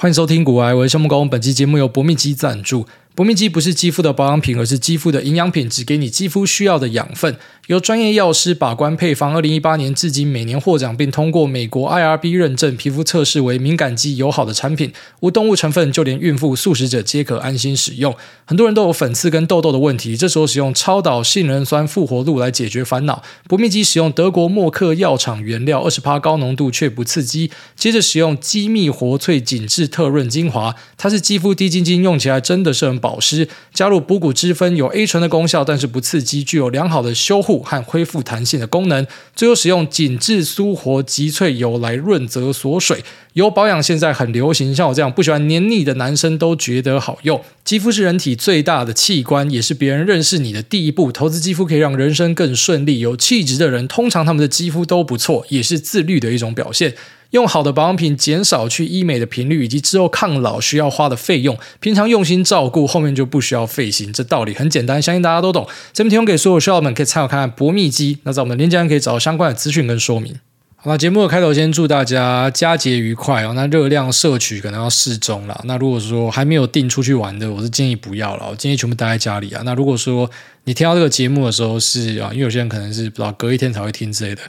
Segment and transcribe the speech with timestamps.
[0.00, 1.28] 欢迎收听股癌，我是夏慕工。
[1.28, 2.86] 本期节目由博蜜肌赞助。
[3.20, 7.36] 博蜜肌不是肌肤的保养品，而是肌肤的营养品，只给你肌肤需要的养分。
[7.66, 18.16] 由专业药师把关配方，二零一八年至今每年获奖，并通过美国 IRB 认证，皮肤测试为敏感肌友好的产品，无动物成分，就连孕妇、素食者皆可安心使用。
[18.46, 23.22] 很多人都有粉刺跟痘痘的问题，这时候使用超导杏仁酸复活露来解决烦恼。
[23.46, 27.50] 博蜜肌使用德国默克药厂原料，二十帕高浓度却不刺激。
[27.76, 33.48] 接着使用肌密活萃紧致特润精华，它是肌肤滴晶晶，用起来真的是很保保湿。
[33.74, 39.04] 加入补骨脂分，有 A 醇的功效，但是不刺激，具有良好的修护和恢复弹性的功能。
[39.34, 43.02] 最后使用紧致舒活极萃油来润泽锁水。
[43.32, 47.40] 油保养现在很流行，像我这样不喜欢黏腻的男生都觉得好用。
[47.64, 51.10] 肌肤是人体最大的器官，也是别人认识你的第一步。
[51.10, 53.00] 投资肌肤可以让人生更顺利。
[53.00, 56.94] 有气质的人，通常他们的肌肤都不错，也是自律的一种表现。
[57.30, 61.56] 用好的保养品，减少去医美的频率，以及之后抗老需要花的费用。
[61.78, 64.12] 平常用心照顾，后面就不需要费心。
[64.12, 65.66] 这道理很简单，相信大家都懂。
[65.92, 68.18] 这边提供给所有需要们可以参考看看博蜜肌。
[68.24, 70.34] 那在我们的链接上可以找到相关的资讯跟说明。
[70.82, 73.52] 好，了节目的开头先祝大家佳节愉快哦。
[73.54, 75.60] 那热量摄取可能要适中了。
[75.64, 78.48] 那如果说还没有定出去玩的，我是建议不要了。
[78.50, 79.60] 我建议全部待在家里啊。
[79.64, 80.28] 那如果说
[80.64, 84.40] 你听到这个节目的时候是啊，因为有些人可能是不知道隔一天才会听之类的。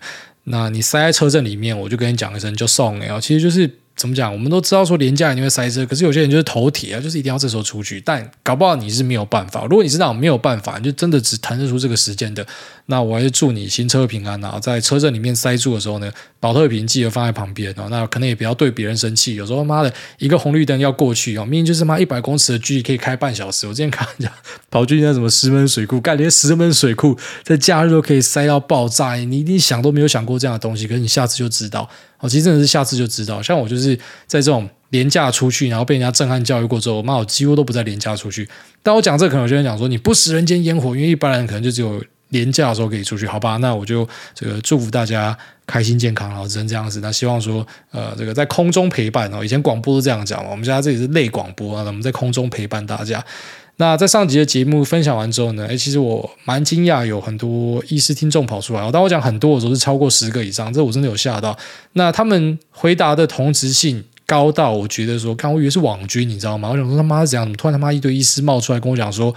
[0.45, 3.19] 那你塞在车阵里面，我就跟你讲一声就送了。
[3.19, 3.80] 其实就是。
[3.95, 4.33] 怎么讲？
[4.33, 8.01] 我们都知道说廉价一定会塞车，可是有些人就是头铁啊，就是一定要这时候出去。
[8.01, 9.63] 但搞不好你是没有办法。
[9.65, 12.45] 如果你是那种没有办法，你就真的只腾得出这个时间的，
[12.87, 14.59] 那我还是祝你行车平安啊！
[14.59, 17.87] 在车阵里面塞住的时候呢，保特瓶记得放在旁边哦。
[17.91, 19.35] 那可能也不要对别人生气。
[19.35, 23.67] 有时候妈的一个红绿灯要过去哦，明明就是妈一百公尺的距离可以开半小时。
[23.67, 24.33] 我之前看人家
[24.71, 30.87] 跑去那什么石门水库，干连石门水库在假日都可以塞到爆炸，你一定想都没有想过这样的东西。
[30.87, 31.87] 可是你下次就知道。
[32.21, 33.41] 哦，其实真的是下次就知道。
[33.41, 38.47] 像我就是在这种廉价出去，然后被人家震撼教育过之后，妈，我几乎都不再廉价出去。
[38.81, 43.57] 但我讲这，可能有些人讲说你不食人间烟火，因为一般人可能就只有廉价的时候可以出去，好吧？
[43.57, 46.99] 那我就这个祝福大家开心健康，然后只能这样子。
[47.01, 49.43] 那希望说，呃，这个在空中陪伴哦。
[49.43, 53.23] 以前广播都这样讲嘛，我们现在这里是类广播啊，我们在空中陪伴大家。
[53.81, 58.91] 那在上集的节目分享完之后呢，诶，其实我蛮惊讶，有很多医师听众跑出来。
[58.91, 61.57] 当我讲很多的时候，是超过十个以上，这我真的有吓到。
[61.93, 66.69] 那他们回答的同质性高到，我觉得说，刚我以为是网军，你知道吗？
[66.69, 67.43] 我想说他妈是怎样？
[67.43, 69.33] 怎么突然他妈一堆医师冒出来跟我讲说，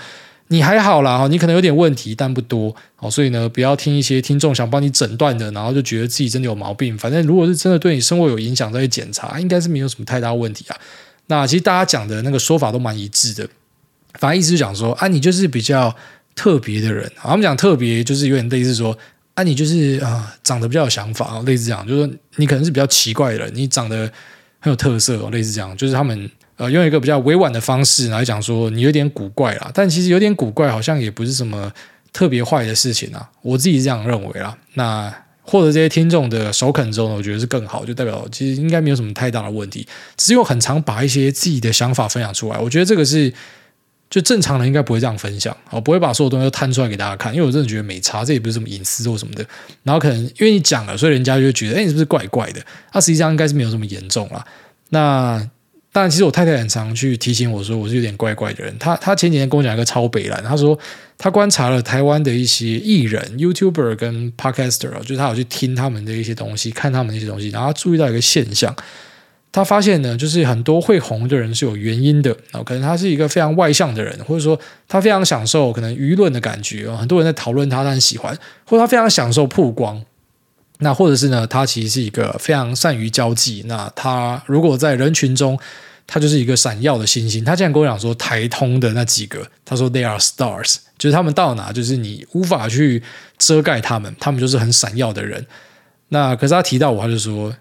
[0.49, 2.76] 你还好啦，你可能有点问题，但不多。
[2.97, 6.99] 好，所以呢，不要听一些听众想帮你诊断的，然后就觉得自己真的有毛病。
[6.99, 10.76] 反正如果是真的对你生活有影响，再去检查，应该是没有什么太大问题啊。
[11.28, 13.49] 那其实大家讲的那个说法都蛮一致的。
[14.19, 15.94] 反正意思就讲说，啊，你就是比较
[16.36, 17.10] 特别的人。
[17.16, 18.97] 好，我们讲特别，就是有点类似说，
[19.34, 24.10] 啊，你就是啊、长得比较有想法，类似这样，就是说你可能是比较奇怪的人，你长得
[24.60, 29.70] 很有特色，类似这样，就是他们呃用一个比较委婉的方式来讲说，你有点古怪啦。
[29.75, 31.72] 但其实有点古怪，好像也不是什么
[32.12, 33.28] 特别坏的事情啊。
[33.42, 34.56] 我自己是这样认为啦。
[34.75, 39.86] 那获得这些听众的首肯之后呢，我觉得是更好，就代表其实应该没有什么太大的问题。
[40.16, 43.32] 只有很常把一些自己的想法分享出来，我觉得这个是。
[44.10, 49.44] 就正常人应该不会这样分享，我不会把所有东西都摊出来给大家看，因为我真的觉得没差，这也不是什么隐私或什么的。
[49.82, 52.60] 然后可能因为你讲了，所以人家就觉得，哎，你是不是怪怪的？
[52.93, 54.44] 那、实际上应该是没有这么严重啦。
[54.91, 55.44] 那
[55.91, 58.76] 当然，其实我太太很常去提醒我说，我是有点怪怪的人。
[58.78, 60.78] 她她前几天跟我讲一个超北蓝，她说
[61.19, 68.75] 她观察了台湾的一些艺人、YouTuber 跟 Podcaster，就是她有去听他们的一些东西，看他们的一些东西，然后她注意到一个现象。
[69.54, 80.03] 他发现呢，就是很多会红的人是有原因的啊，可能他是一个非常外向的人，或者说他非常享受可能舆论的感觉，很多人在讨论他，他很喜欢，或者他非常享受曝光。
[80.78, 83.62] 那或者是呢，他其实是一个非常善于交际。
[83.69, 85.56] 那他如果在人群中，
[86.04, 87.44] 他就是一个闪耀的星星。
[87.44, 93.00] 他竟然跟我讲说，台通的那几个，他说 they are stars，就是他们到哪，就是你无法去
[93.38, 95.47] 遮盖他们，他们就是很闪耀的人。
[96.09, 97.54] 那可是他提到我，他就说。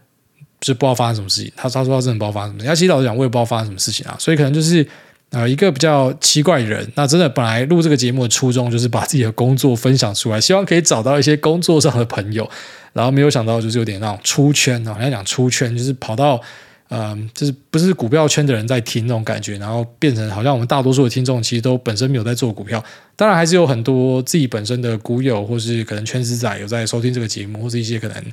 [0.63, 2.69] 就不知道发生什么事情，他他说他真的不知道发生什么事情。
[2.69, 4.16] 他其实老实讲，我也不知道发生什么事情啊。
[4.18, 4.83] 所以可能就是
[5.30, 6.92] 呃一个比较奇怪的人。
[6.95, 12.50] 那真的本来录这个节目的初衷就是把自己的工作分享出来，希望可以找到一些工作上的朋友。
[12.94, 16.42] 然后没有想到就是有点那种出圈啊，好像讲出圈就是跑到。
[16.89, 22.83] 嗯，就是不是股票圈的人在听那种感觉，然后变成好像我们大多数的听众其实都本身没有在做股票，
[23.16, 28.24] 当然还是有很多自己本身的股友或是可能圈子仔有在收听这个节目，或是一些可能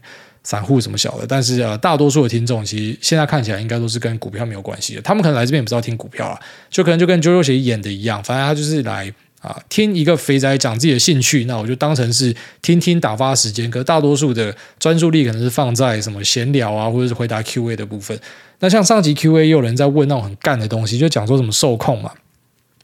[0.43, 6.41] 散户什么小的，但是呃，大多数的听众其实现在看起来应该都是跟股票没有关系的，他们可能来这边也不知道听股票啊，
[6.71, 13.71] 就可能就跟 JoJo 鞋演的一样，反正他就是来啊，听一个肥仔讲自己的兴趣，那我就当成是听听打发时间。
[13.71, 18.19] 可大多数的专注力可能是放在什么闲聊啊，或者是回答 Q&A 的部分。
[18.59, 22.13] 那像上集 Q&A 也有人在问那种很干的东西，就讲说什么受控嘛。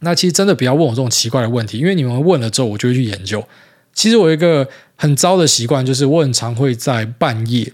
[0.00, 3.46] 那其实真的不要问我这种奇怪的问题，因为你们问了之后，我就会去研究。
[3.96, 7.72] 其实我有一个很糟的习惯，就是我很常会在半夜，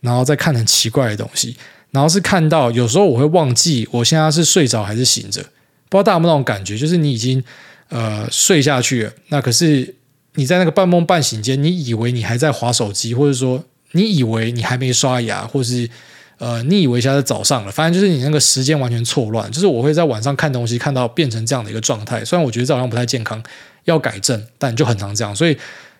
[0.00, 1.56] 然后再看很奇怪的东西，
[1.92, 5.40] 然后是看到有时候我会忘记我现在是睡着还是醒着。
[5.88, 7.44] 不知道大家有没有那种感觉，就是你已经。
[7.90, 9.94] 呃，睡下去了，那可是
[10.34, 15.88] 你在那个半梦半醒间，你以为你还在划手机，或者说你以为你还没刷牙，或是
[16.36, 19.50] 呃，你以为现在是早上了，反正就是你那个时间完全错乱。
[19.50, 22.22] 就是我会在晚上看东西，看到变成这样的一个状态。
[22.22, 23.42] 虽然我觉得这好像不太健康，
[23.90, 25.34] 要改正，但就很常这样。
[25.34, 25.56] 所以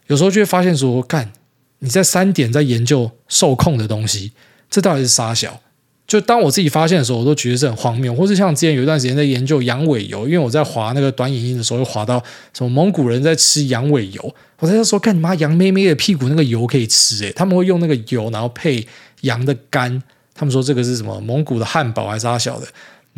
[0.06, 1.32] 有时候就会发现说，干
[1.80, 4.32] 你在三点在研究受控的东西，
[4.70, 5.60] 这到底是啥小？
[6.06, 12.22] 就当我自己发现的时候，我都觉得是很荒谬，或是像之前有一段时间在研究羊尾油，因为我在滑那个短影音的时候，会滑到
[12.54, 18.86] 什么蒙古人在吃羊尾油，我在说，干你妈羊妹妹的屁股那个油可以吃诶，他们会用那个油，然后配
[19.20, 20.02] 羊的肝，
[20.34, 22.66] 他们说这个是什么蒙古的汉堡还是啥小的，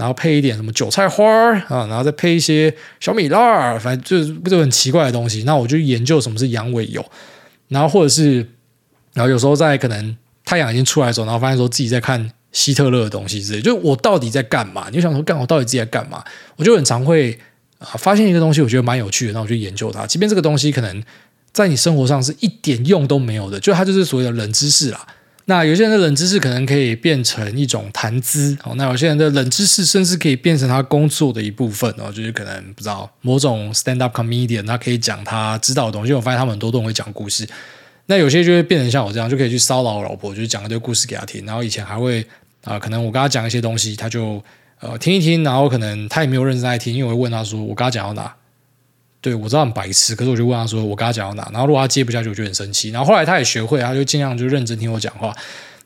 [0.01, 1.25] 然后配一点什么韭菜花
[1.69, 5.45] 啊，然后再配一些小米辣，反正就是就很奇怪的东西。
[5.45, 7.05] 那我就研究什么是羊尾油，
[7.69, 8.39] 然后或者是，
[9.13, 12.31] 然后有时候在可能太阳已经出来的时候，然后发现说自己在看。
[12.53, 14.87] 希特勒的东西之类，就我到底在干嘛？
[14.91, 16.21] 你就想说，干我到底自己在干嘛？
[16.57, 17.39] 我就很常会
[17.79, 20.05] 啊，发现一个东西，我觉得蛮有趣的，那我就研究它。
[20.05, 21.01] 即便这个东西可能
[21.53, 25.07] 在你生活上是一点用都没有的，就它就是所谓的冷知识啦。
[25.51, 36.13] 那有些人的冷知识可能可以变成一种谈资哦，那有些人的冷知识甚至可以变成他工作的一部分哦，就是可能不知道某种 stand up comedian，他可以讲他知道的东西。
[36.13, 37.45] 我发现他们很多都会讲故事。
[38.07, 41.45] 那有些就会变成像我这样，就可以去骚扰老婆，就是讲一堆故事给她听。
[41.45, 42.25] 然后以前还会
[42.63, 44.41] 啊、可能我跟她讲一些东西，她就
[44.79, 48.33] 呃听一听，然后可能她也没有认真在听，因为我会问她说我跟她讲到哪。
[49.21, 51.51] 对，我知道很白痴，可是我就问他说我跟他讲到哪。
[51.53, 52.91] 然后如果他接不下去，我就很生气。
[52.91, 55.35] 然后后来他也学会，他就尽量就认真听我讲话。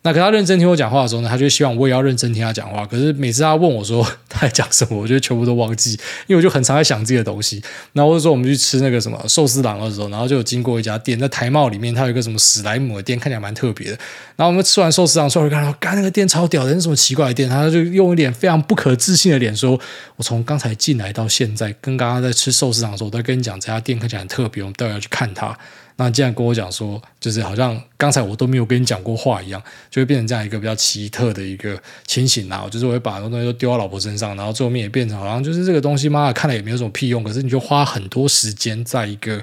[0.06, 2.84] 那可他认真听我讲话的时候呢，他就希望我也要认真听他讲话。
[2.84, 5.92] 可是每次他问我说他在讲什么，我就全部都忘记，
[6.26, 7.62] 因为我就很常在想这些东西。
[7.94, 13.98] 然后或者说我们去吃那个什么寿司郎的时候，然后就有经过一家店，在台贸里面，它有一个什么史莱姆的店，看起来蛮特别的。
[14.36, 17.48] 然后我们吃完寿司郎出来看到，干那个店超屌的，那什么奇怪的店？
[17.48, 19.80] 他就用一脸非常不可置信的脸说
[20.16, 25.58] ：“我从刚才进来到现在，跟刚刚在吃寿司郎的时候，我都在跟你讲这家店看起来很特别，我们待会要去看它。”
[25.96, 32.68] 那既然跟我讲说，就是好像刚才我都没有跟你讲过话一样，就会变成这样一个比较奇特的一个情形啦啊。
[32.68, 39.42] 就是我会把很多东西都丢到老婆身上，然后最后面也变成好像就是这个东西，妈的看了也没有什么屁用，可是你就花很多时间在一个。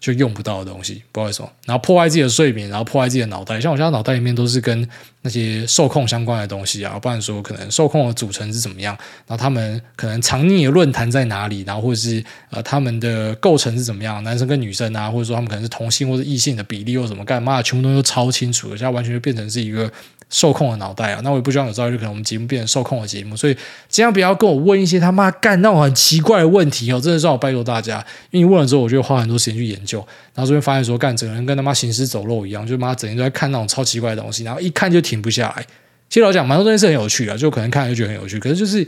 [0.00, 3.60] 就用不到的东西，不好意思，然后破坏自己的睡眠，然后破坏自己的脑袋。
[3.60, 4.88] 像我现在脑袋里面都是跟
[5.22, 8.96] 那些受控相关的东西啊，不然说可能受控的组成是怎么样，
[9.26, 19.90] 然后他们可能藏匿的论坛在哪里，然后或者是呃他们的构成是怎么样，男生跟女生啊，或者说他们可能是同性或者异性的比例又怎么干嘛，全部东西都超清楚的，现在完全就变成是一个。
[20.32, 23.56] 受控的脑袋啊， 那我也不希望有朝一日可能我们节目变成受控的节目，所以
[23.88, 27.98] 尽量不要跟我问一些他妈干那种很奇怪的问题哦，真的是让我拜托大家，
[28.30, 29.98] 因为你问了之后，我就会花很多时间去研究，
[30.32, 35.66] 然后这边发现说干整个人跟他妈行尸走肉一样，就妈整天都在看那种超奇怪的东西，然后一看就停不下来。
[36.08, 38.82] 其实老讲蛮多东西是很有趣的，就可能看就觉得很有趣，可是就是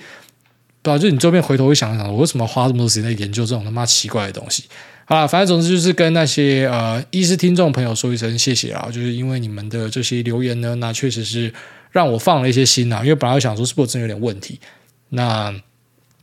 [0.80, 4.64] 不知道，就你周边回头会想一想，我为什么花这么多时间在研究这种他妈奇怪的东西？
[5.06, 11.52] 啊，反正总之就是跟那些呃，医师听众朋友说一声谢谢啊，就是因为你们的这些留言呢，那确实是
[11.90, 13.02] 让我放了一些心呐、啊。
[13.02, 14.58] 因为本来想说是不是真的有点问题，
[15.10, 15.50] 那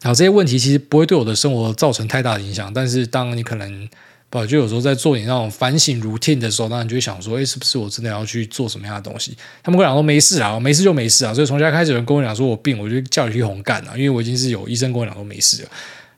[0.01, 3.87] 然后这些问题其实不会对我的生活造成太大的影响，但是当你可能
[4.31, 9.35] 不就有时候在做你那种反省 routine 的时候，那你就想说，哎，是不是我真的要去做什么样的东西？
[9.63, 11.33] 他们跟我讲说没事啊，没事就没事啊。
[11.33, 15.69] 所以从现在开始有人跟我讲说我病，我就叫你去红干啊，因为我已经是有医生跟我讲说没事了。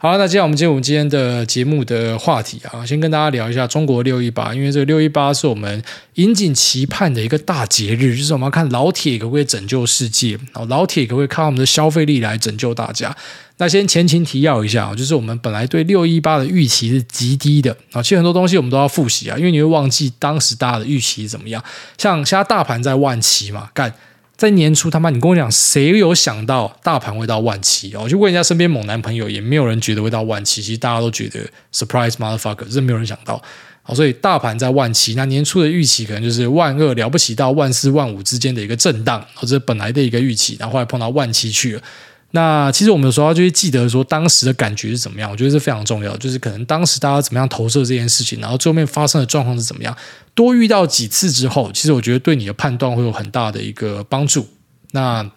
[0.02, 5.80] 好，那接下来我们进入我们今天的节目的话题啊，先跟大家聊一下中国六一八，因为这个六一八是我们
[6.16, 13.16] 引颈期盼的一个大节日，就是我们要看老铁可不可以拯救世界，然后老铁可不可以靠我们的消费力来拯救大家。
[13.58, 21.64] 那先前情提要一下，就是我们本来对六一八的预期是极低的啊，其实很多东西我们都要复习啊，因为你会忘记当时大家的预期怎么样。
[22.00, 23.94] 像现在大盘在万七嘛，干。
[24.42, 27.96] 在年初，他妈，你跟我讲，谁有想到大盘会到万七？
[27.96, 30.64] 我就问人家身边猛男朋友，也没有人觉得会到万七。
[30.64, 31.40] 其实大家都觉得
[31.72, 33.40] surprise motherfucker，是没有人想到。
[33.84, 41.82] 好，所以大盘在万七，那年初的预期可能就是万二了不起到万四万五之间的一个震荡，或者本来的一个预期，然后后来碰到万七去了。
[42.32, 46.16] 那其实我们有时候就会记得说当时的感觉是怎么样，我觉得是非常重要。
[46.18, 49.96] 就是可能当时大家怎么样投射这件事情，然后最后面发生的状况是怎么样。
[50.34, 54.48] 多遇到几次之后，其实我觉得对你的判断会有很大的一个帮助。
[54.92, 55.30] 那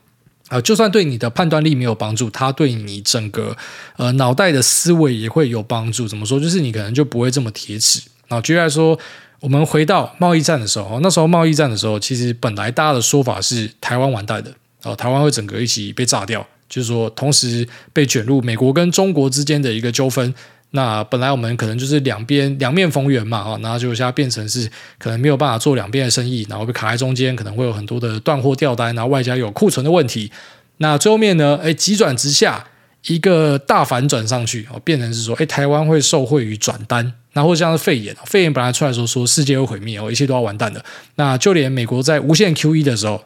[0.51, 3.57] 呃，就算对你的判断力没有帮助，它对你整个
[3.97, 6.07] 呃脑袋的思维也会有帮助。
[6.07, 6.39] 怎么说？
[6.39, 8.01] 就是你可能就不会这么铁齿。
[8.29, 8.97] 然后举来说，
[9.41, 20.35] 我们回到贸易战的时候，那时候贸易战的时候，其实本来大家的说法是台湾完蛋的，哦，台湾会整个一起被炸掉，就是说同时被卷入美国跟中国之间的一个纠纷。
[20.71, 24.69] 那本来我们可能就是两边两面逢源嘛，啊，然后就现在变成是
[24.99, 30.33] 可能没有办法做两边的生意，然后被卡在中间，可能会有很多的断货掉单，然后外加有库存的问题。
[30.79, 32.67] 那最后面呢，哎，急转直下，
[33.07, 37.13] 一个大反转上去，变成是说，哎，台湾会受惠于转单。
[37.35, 40.85] 那或者像是肺炎，肺炎本来出来的时候说世界会毁灭哦，一切都要完蛋的。
[41.15, 43.23] 那就连美国在无限 QE 的时候，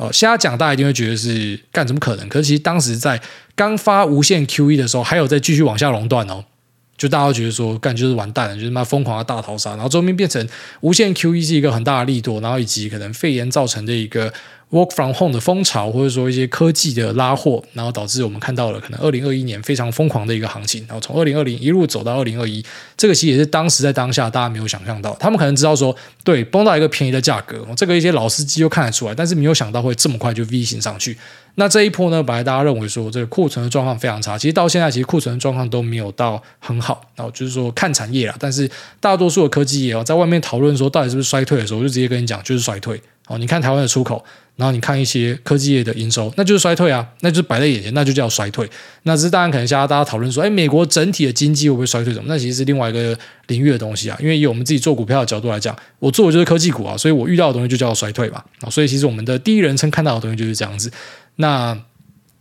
[0.00, 2.26] 哦，现在讲大家一定会觉得是干怎么可能？
[2.30, 3.20] 可是其实当时在
[3.54, 6.42] 刚发无限 QE 的时候，还有在继续往下熔断哦。
[7.00, 10.46] 就大家都觉得说干就是完蛋了，就是妈疯狂的大逃杀，然后最后面变成
[10.82, 14.30] 无限 QE 是一个很大的利多，然后以及可能肺炎造成的一个。
[14.72, 22.64] Work from home 的风潮，或者说一些科技的拉货，然后导致我们看到了可能二零二一年非常疯狂的一个行情，然后从二零二零一路走到二零二一，
[22.96, 31.18] 这个其实也是当时在当下大家没有想象到，他们可能知道说对崩到一个便宜的价格，这个一些老司机又看得出来，但是没有想到会这么快就 V 型上去。
[31.56, 44.24] 那这一波呢，本来大家认为说这个库存的状况非常差，其实到现在其实库存的状况都没有到很好，然后就是说看产业啦，但是大多数的科技业哦，在外面讨论说到底是不是衰退的时候，我就直接跟你讲就是衰退哦，你看台湾的出口。
[44.56, 48.68] 然后你看一些科技业的营收，那就是衰退啊，那就是摆在眼前，那就叫衰退。
[49.04, 52.12] 那这是当然可能现在大家讨论说，哎，美国整体的经济会不会衰退？
[52.12, 52.26] 什么？
[52.28, 54.18] 那其实是另外一个领域的东西啊。
[54.20, 58.44] 因为以我们自己做股票的角度来讲，我做的就是科技股啊，所以我遇到的东西就叫衰退嘛。
[58.60, 60.92] 啊，所以其实我们的第一人称看到的东西就是这样子。
[61.40, 61.76] 那。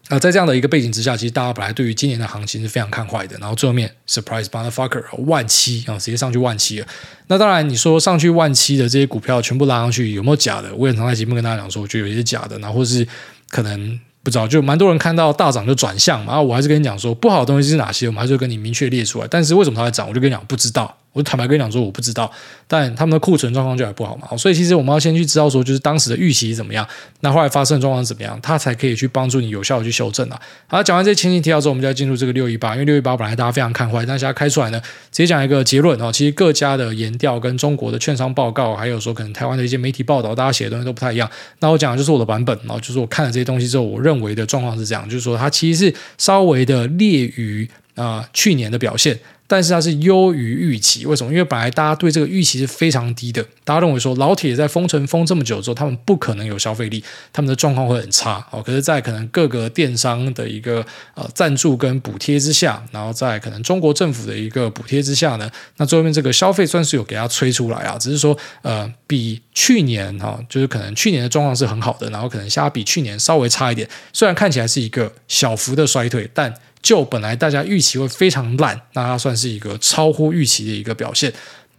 [0.09, 6.87] 啊、在这样的一个背景之下，其实大家本来对于今年的行情是非常看坏的，然后最后面 surprise motherfucker 万七啊，直接上去万七了。
[7.27, 10.73] 那当然，你说上去万七的这些股票全部拉上去，有没有假的？
[10.73, 13.07] 我也常在节目跟大家讲说，我觉得有些假的，然后或是
[13.49, 16.33] 可能不知道，就蛮多人看到大涨就转向嘛。
[16.33, 19.27] 然后我还是跟你讲说，不好的东西是哪些，我们还是跟你明确列出来。
[19.29, 20.97] 但是为什么它会涨，我就跟你讲不知道。
[21.11, 22.31] 我坦白跟你讲说，我不知道，
[22.67, 26.87] 但他们的库存状况就还不好嘛，所以其实我们要先去知道说，就是当时的预期怎么样，
[27.21, 30.39] 那后来发生的状况怎么样，它才可以去帮助你有效的去修正啊。
[30.67, 34.79] 好，讲完这些前提提到之后，我们就要进入这个六一八，因为六一八本来大家非常看坏，但现在开出来呢，
[35.11, 41.29] 直接讲一个结论哦，其实各家的研调跟中国的券商报告，还有说可能台湾的一些媒体报道，大家写的东西都不太一样。
[41.59, 49.19] 那我讲的就是我的版本，然后就是我看了这些东西之后，我认为的状况是这样，就是说它其实是稍微的劣于啊、去年的表现。
[49.49, 51.31] 但是它是优于预期，为什么？
[51.31, 57.03] 因为本来大家对这个预期是非常低的，大家认为说老铁在封城封这么久之后，他们不可能有消费力，
[57.33, 58.61] 他们的状况会很差哦。
[58.61, 76.53] 可是，在可能各个电商的一个呃赞助跟补贴之下，然后在可能中国政府的一个补贴之下呢，那最后面这个消费算是有给它催出来啊，只是说呃比去年哈、就是可能去年的状况是很好的，然后可能现在比去年稍微差一点，虽然看起来是一个小幅的衰退，但。
[76.81, 81.31] 就本来大家预期会非常烂，那它算是一个超乎预期的一个表现。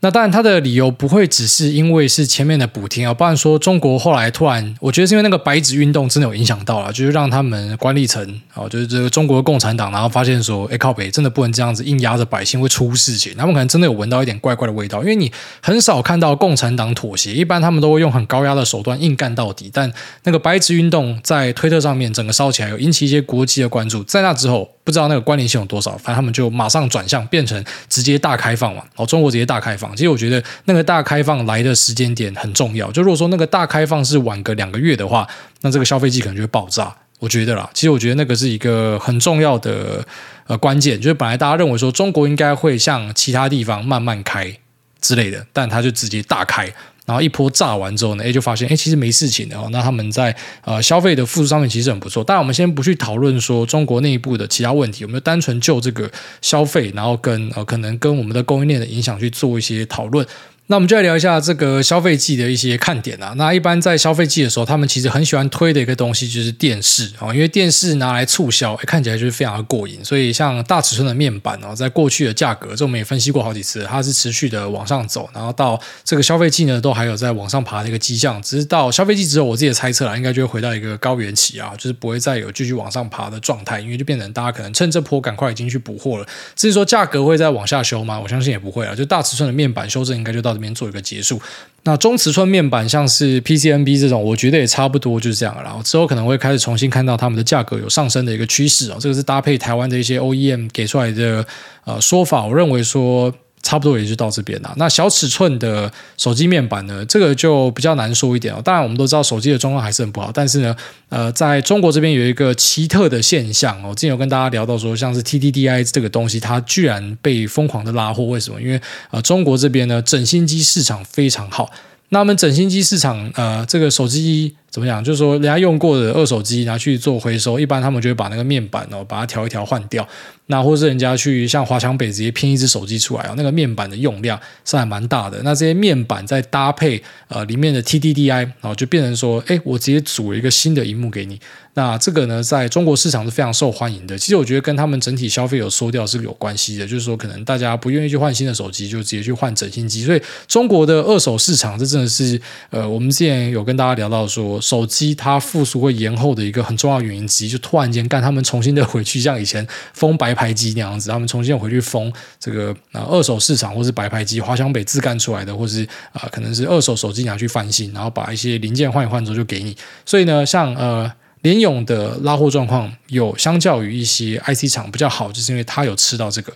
[0.02, 15.30] 那当然，他的理由不会只是因为是前面的补贴啊，不然说中国后来突然，我觉得是因为那个白纸运动真的有影响到了，就是让他们管理层啊，就是这个中国共产党，然后发现说，哎靠北，真的不能这样子硬压着百姓会出事情，他们可能真的有闻到一点怪怪的味道，因为你
[15.60, 19.92] 很少看到共产党妥协，一般他们都会用很高压的手段硬干到底，但
[20.24, 24.70] 那个白纸运动在推特上面整个烧起来，有引起一些国际的关注，在那之后。
[24.82, 28.82] 不知道那个关联性有多少，反正他们就马上转向变成直接大开放嘛。
[28.96, 29.89] 哦，中国直接大开放。
[29.94, 32.90] 其实我觉得那个大开放来的时间点很重要。
[32.92, 35.26] 就如果说那个大开放是晚个两个月的话，
[35.62, 36.94] 那这个消费季可能就会爆炸。
[37.18, 40.04] 我觉得啦，其实我觉得那个是一个很重要的
[40.46, 40.96] 呃关键。
[40.98, 44.56] 就是本来大家认为说中国应该会像其他地方慢慢开
[45.00, 46.72] 之类的，但它就直接大开。
[47.06, 49.68] 然后一波炸完之后呢，哎，就发现哎，其实没事情的哦。
[49.72, 52.22] 那他们在呃消费的复苏上面其实很不错。
[52.22, 60.24] 但我们先不去讨论说中国内部的其他问题，我们就单纯就这个消费，然后跟呃可能跟我们的供应链的影响去做一些讨论。
[60.70, 63.34] 那我们就来聊一下这个消费季的一些看点啊。
[63.36, 69.98] 那一般在消费季的时候，他们其实很喜欢推的一个东西就是电视啊，因为电视拿来促销，看起来就是非常的过瘾。
[70.04, 78.40] 所以像大尺寸的面板哦，在过去的价格，这我们也分析过好几次，它是持续的往上走，然后到这个消费季呢，都还有在往上爬的一个迹象。
[78.40, 86.26] 只是到消费季之后，我自己的猜测啦，应该就会回到一个高原期啊，就是不会再有继续往上爬的状态，因为就变成大家可能趁这波赶快已经去补货了。
[86.54, 88.20] 至于说价格会再往下修吗？
[88.20, 91.40] 我相信也不会啊，就大尺寸的面板修正应该就到这边做一个结束。
[91.84, 95.62] 那中尺寸面板像是 PCNB 这种，我觉得也差不多就是这样了。
[95.62, 98.98] 然后之后可能会开始重新看到他们的价格有上升的一个趋势啊。
[99.00, 101.44] 这个是搭配台湾的一些 OEM 给出来的
[101.86, 102.44] 呃说法。
[102.44, 104.72] 我认为说差不多也就到这边了。
[104.76, 108.60] 那小尺寸的手机面板呢，这个就比较难说一点哦。
[108.64, 110.74] 当然，我们都知道手机的状况还是很不好，但是呢，
[111.08, 113.94] 呃，在中国这边有一个奇特的现象哦。
[113.94, 118.60] 之前有跟大家聊到说，像是 TDDI 这个东西，它居然被疯狂的拉货，为什么？
[118.60, 121.70] 因为呃，中国这边呢，整新机市场非常好。
[122.10, 124.56] 那我们整新机市场，呃，这个手机。
[124.70, 125.02] 怎么讲？
[125.02, 130.06] 就是说，人家用过的二手机拿去做回收，一般他们就会把那个面板哦，把它调一调换掉。
[130.46, 135.40] 那或是人家去像华强北直接拼一只手机出来哦，那个面板的用量是还蛮大的。
[135.44, 141.38] 那这些面板再搭配呃里面的 TDDI，然后就变成说，哎，我直接组了一个新的萤幕给你。
[141.74, 144.18] 那这个呢，在中国市场是非常受欢迎的。
[144.18, 146.84] 其实我觉得跟他们整体消费有缩掉是有关系的。
[146.84, 150.04] 就是说，可能大家不愿意去换新的手机，就直接去换整新机。
[150.04, 154.59] 所以中国的二手市场，这真的是呃，我们之前有跟大家聊到说。
[154.60, 169.76] 手机它复苏会延后的一个很重要原因之一，就突然间干他们重新的回去，像以前封白牌机那样子，他们重新回去封这个啊二手市场，或是白牌机，华强北自干出来的，或是啊可能是二手手机拿去翻新，然后把一些零件换一换之后就给你。
[170.04, 171.10] 所以呢，像呃
[171.42, 176.52] 联咏的拉货状况有相较于一些 IC 厂比较好，就是因为它有吃到这个。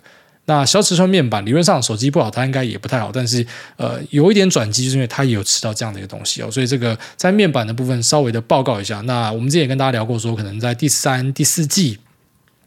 [0.46, 3.46] 那小尺寸面板理论上手机不好，它应该也不太好，但是
[3.76, 9.00] 呃有一点转机，就是因为它也有吃到这样的一个东西哦，所以这个在面板的部分稍微的报告一下。
[9.02, 11.98] 那我们之前也跟大家聊过说，可能在第三、第四季。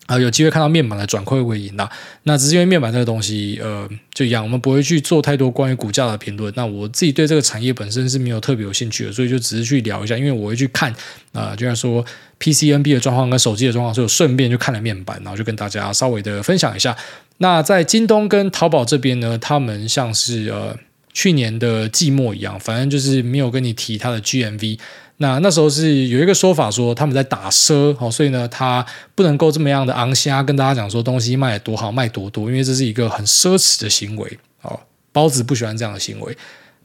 [0.08, 1.92] 啊，有机会看到面板的转亏为盈啦。
[2.24, 6.54] 那只是因为面板这个东西，呃，就一样，我们不会去做太多关于股价的评论。
[6.56, 10.18] 那我自己对这个产业本身是没有特别有兴趣的，所以就只是去聊一下。
[10.18, 10.96] 因为我会去看
[11.34, 12.06] 啊、就像说
[12.40, 16.96] PCNB 的状况跟手机的状况，所以我顺便就看了面板，然后就跟大家稍微的分享一下。
[17.40, 20.78] 那在京东跟淘宝这边呢，他们像是呃
[21.14, 24.80] 去年的季末一样，反正就是没有跟你提它的 GMV。
[25.20, 34.80] 那那时候是有一个说法说他们在打奢，哦，所以呢，他不能够这么样的昂虾跟大家讲说东西卖得多好卖多多，因为这是一个很奢侈的行为，哦，
[35.12, 36.38] 包子不喜欢这样的行为。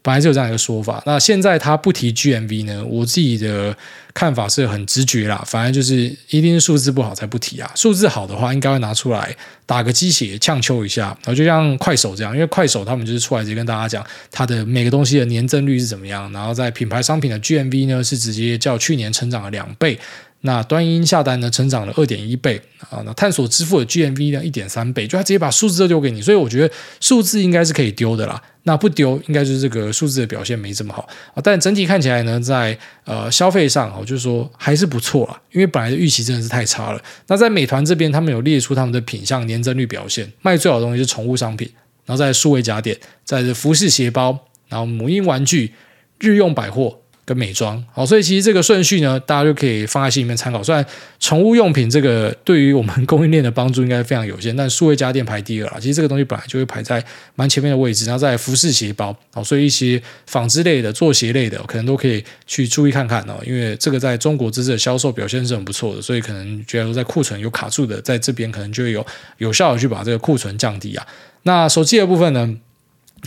[0.02, 2.84] 本来就有这样一个说法，那现在他不提 GMV 呢？
[2.84, 3.76] 我自己的
[4.12, 5.94] 看法是很直觉啦，反正就是
[6.30, 7.70] 一定是数字不好才不提啊。
[7.76, 19.96] 数字好的话，应该会拿出来打个鸡血呛秋一下，然后就像快手这样，因为快手他们就是出来直接跟大家讲它的每个东西的年增率是怎么样，然后在品牌商品的 GMV 呢是直接较去年成长了两倍。
[20.44, 28.42] 那端音下单呢，成长了二点一倍啊，那探索支付的 GMV 呢，一点三倍，就他直接把数字都丢给你，所以我觉得数字应该是可以丢的啦。
[28.64, 31.40] 那不丢，应该就是这个数字的表现没这么好啊。
[31.42, 37.00] 但整体看起来呢，在呃消费上，我就是说还是不错啦，因为本来的预期真的是太差了。
[37.28, 41.70] 那在美团这边，他们有列出他们的品项年增率表现，卖最好的东西是宠物商品，
[42.04, 44.36] 然后在数位家电，在服饰鞋包，
[44.68, 45.72] 然后母婴玩具，
[46.18, 46.98] 日用百货。
[47.32, 50.62] 跟美妆，好，所以其实这个顺序呢，大家就可以放在心里面参考。
[50.62, 50.84] 虽然
[51.18, 55.78] 宠物用品这个对于我们供应链的帮助应该非常有限，但数位家电排第二啦。
[55.80, 57.02] 其实这个东西本来就会排在
[57.34, 63.40] 蛮前面的位置，然后再服饰鞋包，好，所以一些纺织类的、做鞋类的，可能都可以去注意看看哦。
[63.46, 69.06] 因为这个在中国这次的销售表现是很不错的，所以可能觉得在库存有卡住的，在这边可能就会有
[69.38, 71.06] 有效的去把这个库存降低啊。
[71.44, 72.54] 那手机的部分呢？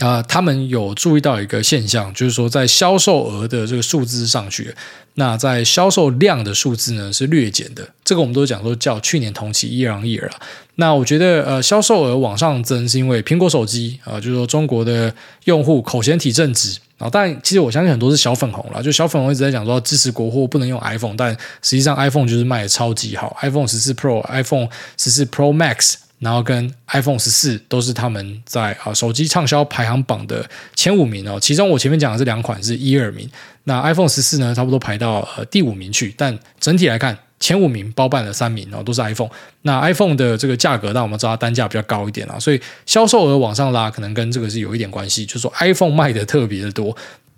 [0.00, 4.74] 啊、他们有注意到一个现象，就是说在销售额的这个数字上去，
[5.14, 7.88] 那在销售量的数字呢是略减的。
[8.04, 10.34] 这个我们都讲说叫去年同期 year on year 啊。
[10.74, 15.10] 那我觉得呃销售额往上增是因为苹果手机啊、就是说中国的
[15.44, 17.08] 用户口嫌体正直啊。
[17.10, 21.32] 但其实我相信很多是小粉红啦，就小粉红一直在讲说支持国货不能用 iPhone，但
[21.62, 25.94] 实际上 iPhone 就是卖的超级好，iPhone 十四 Pro、iPhone 十四 Pro Max。
[26.18, 33.28] 然后跟 iPhone 十四都是他们在啊手机畅销排行榜的前五名哦，其中我前面讲的这两款是一二名，
[33.64, 39.30] 那 iPhone 十四呢差不多排到呃第五名去，但整体来看前五名包办了三名哦，都是 iPhone。
[39.62, 46.96] 那 iPhone 的这个价格，但我们知道它单价比较高一点啊，所以销售额往上拉，可能跟这个是有一点关系，就是说 iPhone 卖的特别的多。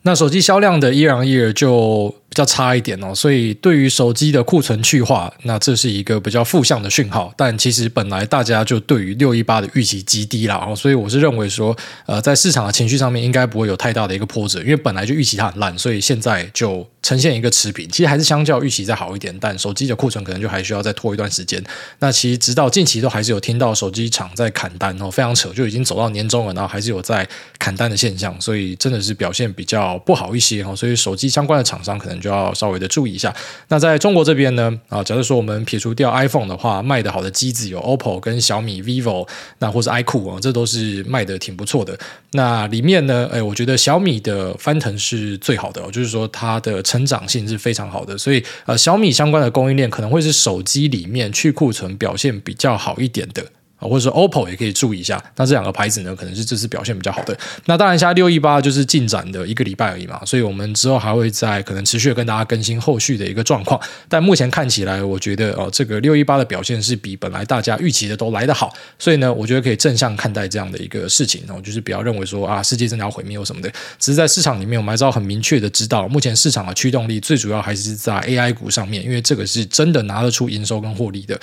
[0.09, 7.31] 那手机销量的 year on year 就比较差一点哦，所以对于手机的库存去化，那这是一个比较负向的讯号。
[7.37, 17.87] 但其实本来大家就对于六一八的预期极低啦，哦，所以我是认为说，呃，在市场的情绪上面应该不会有太大的一个波折，因为本来就预期它很烂，所以现在就呈现一个持平。
[17.91, 21.63] 其实还是相较预期再好一点，但手机的库存可能就还需要再拖一段时间。
[21.99, 27.27] 那其实直到近期都还是有听到手机厂在砍单哦，非常扯，就已经走到年终了，然后还是有在
[27.59, 30.75] 砍单的现象，所以真的是表现比较不好一些哈。
[30.75, 33.35] 所以手机相关的厂商可能就要稍微的注意一下。
[33.69, 39.27] 那在中国这边呢，啊，假如说我们撇除掉 iPhone 的话，卖得好的机子有 OPPO 跟小米、vivo，
[39.59, 41.99] 那或是 iQOO 啊，这都是卖得挺不错的。
[42.33, 48.17] 那里面呢，哎，我觉得小米的翻腾是最好的，就是说它的成长性是非常好的。
[48.17, 53.45] 所以呃，小米相关的供应链可能会是手机里面去库存表现比较好一点的。
[53.79, 55.23] 啊，或者说 OPPO 也可以注意一下。
[55.37, 57.37] 那这两个牌子呢，可能是这次表现比较好的。
[57.67, 63.81] 那当然，现在六一八就是进展的一个礼拜而已嘛，所以我们之后还会再可能持续跟大家更新后续的一个状况。
[64.09, 73.71] 但目前看起来，我觉得哦，这个六一八的表现是比本来大家预期的都来得好，所以呢，我觉得可以正向看待这样的一个事情哦，就是不要认为说啊，世界真的要毁灭或什么的。
[73.99, 81.39] 只是在市场里面，我们还是要很明确的知道，目前市场的驱动力最主要还是在 AI 股上面，因为这个是真的拿得出营收跟获利的。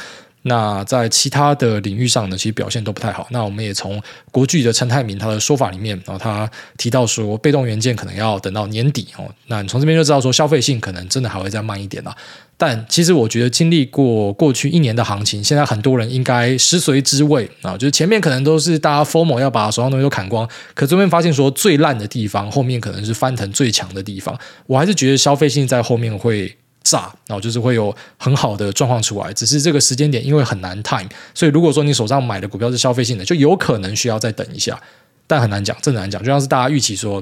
[0.47, 3.27] 那在其他的领域上呢，其实表现都不太好。
[3.31, 3.99] 那我们也从
[4.31, 9.25] 国巨的陈泰明他的说法里面，然后他提到说，被动元件可能要等到年底哦。
[9.47, 12.15] 那你从这边就知道说，消费性可能真的还会再慢一点啦。
[12.57, 24.37] 但其实我觉得，经历过过去一年的行情，现在很多人应该食髓知味啊，就是前面可能都是大家 FOMO 要把手上东西都砍光，可这边发现说最烂的地方，后面可能是翻腾最强的地方。
[24.67, 26.55] 我还是觉得消费性在后面会。
[26.85, 34.79] 炸，然后就是会有很好的状况出来，只是这个时间点因为很难 time，所以如果说你手上买的股票是消费性的，就有可能需要再等一下，
[35.27, 36.23] 但很难讲，真的难讲。
[36.23, 37.21] 就像是大家预期说，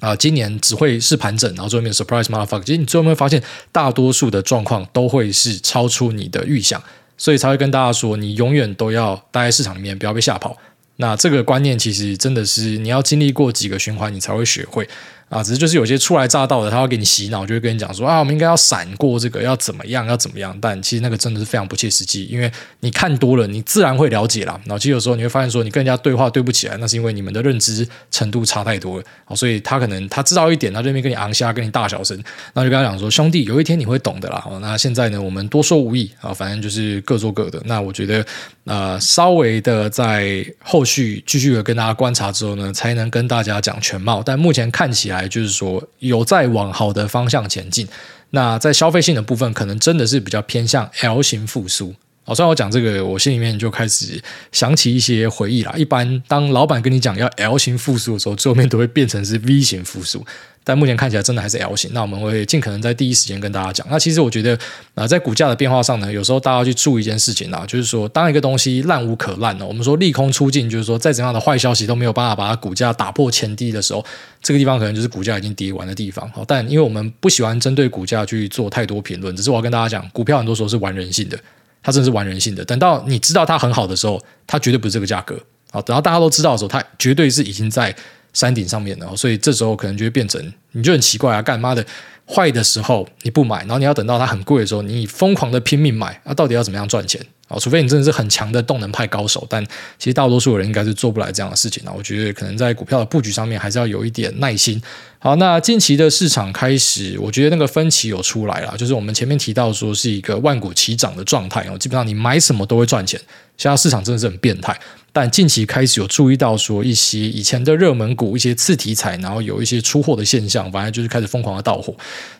[0.00, 6.82] 啊、今年只会是盘整，然后最后面 surprise mother fuck 其实你最后面发现大多数的状况都会是超出你的预想，
[7.16, 10.56] 所以才会跟大家说，你永远都要待在市场里面，不要被吓跑。
[10.96, 14.86] 那这个观念其实真的是你要经历过几个循环，你才会学会。
[15.30, 20.54] 啊，只是就是有些初来乍到的，他会给你洗脑，就会跟你讲说啊，我们应该要闪过这个，要怎么样，要怎么样。
[20.60, 24.60] 但其实那个真的是非常不切实际，因为你看多了，你自然会了解啦。
[24.64, 29.04] 然后其实有时候你会发现说，你跟人家对话对不起来，那是因为你们的认知程度差太多了。
[29.24, 32.20] 好，所以他可能他知道一点，他这边跟你昂虾，跟你大小声，
[32.54, 34.44] 那就跟他讲说，兄弟，有一天你会懂的啦。
[34.60, 37.62] 那现在呢，我们多说无益啊，反正就是各做各的。
[37.66, 38.26] 那我觉得，
[38.64, 44.20] 呃，稍微的在后续继续的跟大家观察之后呢，才能跟大家讲全貌。
[44.24, 45.82] 但目前看起来就是说。
[45.98, 47.86] 有在往好的方向前进，
[48.30, 51.94] 那在消费性的部分，可能真的是比较偏向 L 型复苏。
[52.22, 55.74] 好，虽然我讲这个，我心里面就开始想起一些回忆啦。
[55.76, 60.24] 一般当老板跟你讲要 L 型复苏的时候，最后面都会变成是 V 型复苏。
[60.62, 63.84] 但目前看起来真的还是 L 型，那我们会尽可能在第一时间跟大家讲。
[63.90, 64.56] 那其实我觉得
[64.94, 74.04] 啊、在股价的变化上呢，有时候大家要去注意一件事情啊，就是说，当一个东西烂无可烂呢，我们说利空出尽，就是说，再怎样的坏消息都没有办法把它股价打破前低的时候，
[74.42, 76.30] 这个地方可能就是股价已经跌完的地方。
[76.32, 81.38] 好，但因为我们不喜欢针对股价去做太多评论，只是我要跟大家讲，股票很多时候是玩人性的，
[81.82, 82.64] 它真的是玩人性的。
[82.64, 85.38] 等到你知道它很好的时候，它绝对不是这个价格。
[85.70, 87.94] 好，等到大家都知道的时候，它绝对是已经在。
[88.32, 90.40] 山顶上面了，所以这时候可能就会变成，
[90.70, 91.84] 你就很奇怪啊，干嘛的？
[92.32, 97.20] 坏的时候你不买，然后你要等到它很贵的时候，你疯狂的拼命买，那、到底要怎么样赚钱？
[97.48, 99.64] 啊，除非你真的是很强的动能派高手，但
[99.98, 101.92] 其实大多数人应该是做不来这样的事情啊。
[101.96, 104.80] 我觉得可能在股票的布局上面还是要有一点耐心。
[105.18, 113.20] 好，那近期的市场开始，我觉得那个分歧有出来了，就是我们前面提到说是一个万股齐涨的状态哦，基本上你买什么都会赚钱。
[113.56, 114.74] 现在市场真的是很变态，
[115.12, 121.94] 但近期开始有注意到说一些以前的热门股、一些次题材，然后有一些出货的现象，反正就是开始疯狂的到货。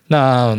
[0.09, 0.57] 那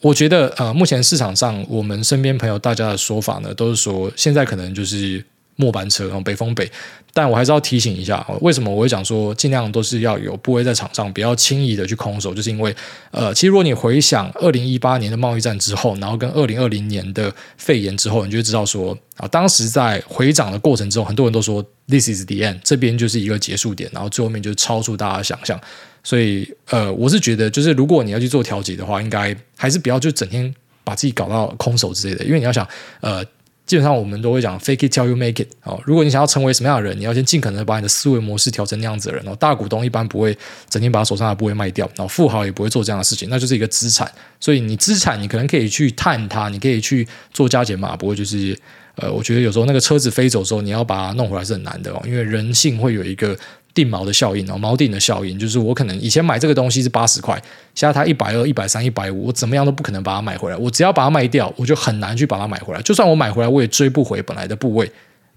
[0.00, 5.24] 我觉得，呃，目前市场上，我们身边朋友大家的说法呢，都是说现在可能就是
[5.56, 6.70] 末班车，然后北风北。
[7.16, 12.74] 但我还是要提醒一下，为什么我会讲说尽量都是要有部位在场上，不要轻易的去空手，就是因为，
[13.12, 25.58] 呃，其实如果你回想二零一八年的贸易战之后，然后跟二零二零年的肺炎之后，你就知道说，啊，当时在回涨的过程中，很多人都说 this is the end，这边就是一个结束点，然后最后面就超出大家想象。
[26.06, 32.22] 所以，呃，我是觉得，就是如果你要去做调节的话，应该还是不要就整天把自己搞到空手之类的。
[32.26, 32.68] 因为你要想，
[33.00, 33.24] 呃，
[33.64, 35.80] 基本上我们都会讲 fake it till you make it 哦。
[35.86, 39.34] 如果你想要成为什么样的人，你要先尽可能把你的思维模式调成那样子的人哦。
[39.40, 40.36] 大股东一般不会
[40.68, 44.06] 整天把手上的部位卖掉，然后富豪也不会做这样的事情，那就是一个资产。
[44.38, 48.54] 所以你资产，你可能可以去探它，你可以去做加减码，不会就是，
[48.96, 53.34] 呃，我觉得有时候那个车子飞走的时候，你要把它弄回来是很难的哦，因为人性会有一个。
[53.74, 57.34] 定锚的效应哦，锚定的效应就是我可能以前买这个东西是八十块，
[57.74, 60.56] 现在它一百二、一百三、一百五，我怎么样都不可能把它买回来。
[60.56, 62.80] 我只要把它卖掉，我就很难去把它买回来。
[62.82, 64.88] 就算我买回来，我也追不回本来的部位，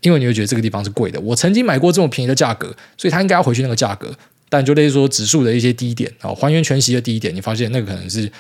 [0.02, 1.20] 因为你会觉得这个地方是贵的。
[1.20, 4.14] 我曾经买过这么便宜的价格，所以它应该要回去那个价格。
[4.50, 8.32] 但就类似说指数的一些低点啊，还原全息的低点，你发现那个可能是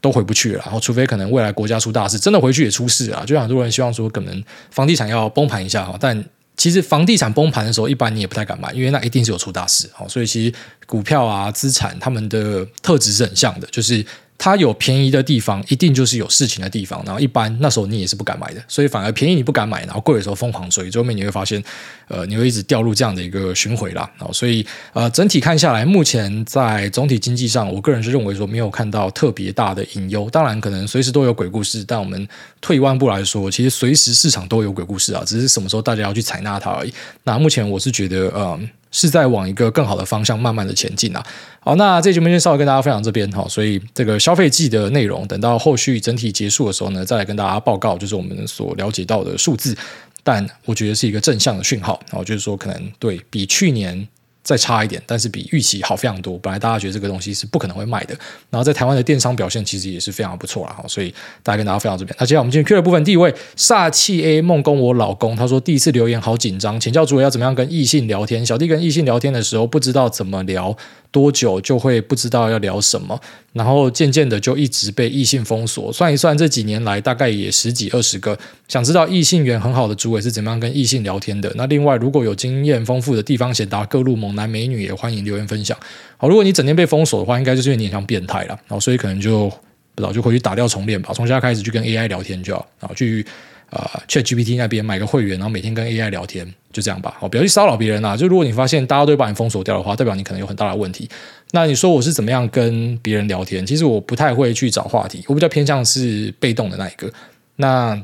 [0.00, 0.62] 都回不去了。
[0.64, 3.24] 然后除非可能未来国家出大事，真的回去也出事啊。
[3.26, 6.24] 就像很多人希望说，可能房地产要崩盘一下哈，但。
[6.56, 9.88] 其实房地产崩盘的时候，一般你也不太敢买，因为那一定是有出大事。
[10.08, 10.54] 所以其实
[10.86, 14.04] 股票啊、资产，他们的特质是很像的，就是
[14.42, 17.02] 它有便宜的地方，一定就是有事情的地方。
[17.04, 21.62] 然后一般那时候你也是不敢买的，所以反而便宜你不敢买，然后贵的时候疯狂追，最后面你会发现，
[22.08, 24.10] 呃，你会一直掉入这样的一个循环啦。
[24.16, 30.30] 然后所以呃，整体看下来，目前在总体经济上，我个人是认为说没有看到特别大的隐忧。
[30.30, 32.26] 当然，可能随时都有鬼故事，但我们
[32.62, 36.94] 退一万步来说，其实随时市场都有鬼故事啊，只是什么时候大家要去采纳它而已。
[37.24, 38.60] 那目前我是觉得，嗯、呃。
[38.90, 41.24] 是在往一个更好的方向慢慢的前进啊。
[41.60, 49.76] 好，那这节目就稍微跟大家分享这边哈，所以这个消费季的内容，等到后续整体结束的时候呢，再来跟大家报告，就是我们所了解到的数字。
[50.22, 54.06] 但我觉得是一个正向的讯号，然后就是说可能对比去年。
[54.50, 56.36] 再差一点，但是比预期好非常多。
[56.38, 58.16] 本来大家觉得这个东西是不可能会卖的，
[58.50, 60.84] 然后在台湾的电商表现其实也是非常不错了。
[60.88, 62.12] 所以大家跟大家分享这边。
[62.18, 68.44] 那接下来我们进入 Q 的部分，第一位煞气 A 梦工我老公，他说第一次留言好紧张，请教主委要怎么样跟异性聊天。
[68.44, 70.76] 小弟跟异性聊天的时候不知道怎么聊。
[71.12, 73.20] 多久就会不知道要聊什么，
[73.52, 75.92] 然后渐渐的就一直被异性封锁。
[75.92, 78.38] 算一算，这几年来大概也十几二十个。
[78.68, 81.52] 想知道异性缘很好的主委是怎么样跟异性聊天的？
[81.56, 85.76] 那另外，如果有经验丰富的地方贤达各路猛男美女，也欢迎留言分享。
[86.16, 89.48] 好，如果你整天被封锁的话，应该就是因为你像变态了，然后所以可能就
[89.94, 93.26] 不知道就回去打掉重练吧，从现在开始去跟 AI 聊天就好，然后去。
[93.70, 97.16] 啊、呃、，ChatGPT 那边买个会员，然后每天跟 AI 聊天，就这样吧。
[97.18, 98.16] 好，不要去骚扰别人啊。
[98.16, 101.08] 就如果你发现大家都把你封锁掉的话，代表你可能有很大的问题。
[101.52, 103.64] 那你说我是怎么样跟别人聊天？
[103.64, 107.10] 其实我不太会去找话题，我比较偏向是被动的那一个。
[107.56, 108.00] 那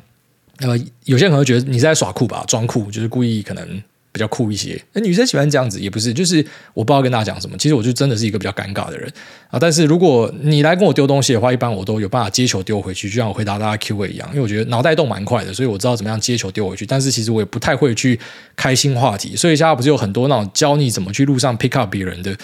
[0.59, 3.83] 呃，有些人可能觉得你是在耍酷吧，装酷，就是故意可能。
[4.17, 7.55] 比较酷一些，那女生喜欢这样子也不是，就是我不知道跟大家讲什么。
[7.59, 9.13] 其实我就真的是一个比较尴尬的人
[9.51, 9.59] 啊。
[9.59, 14.27] 但是如果你来跟我丢东西的话，一般我都有办法接球丢回去，就像我回答大家 Q&A 一样。
[14.31, 16.87] 因为我觉得脑袋动蛮快的，所以我知道怎么样接球丢回去。
[16.87, 18.19] 但是其实我也不太会去
[18.57, 22.35] 开新话题，所以现在不是有很多那种教你怎么去路上 pick up 别人的。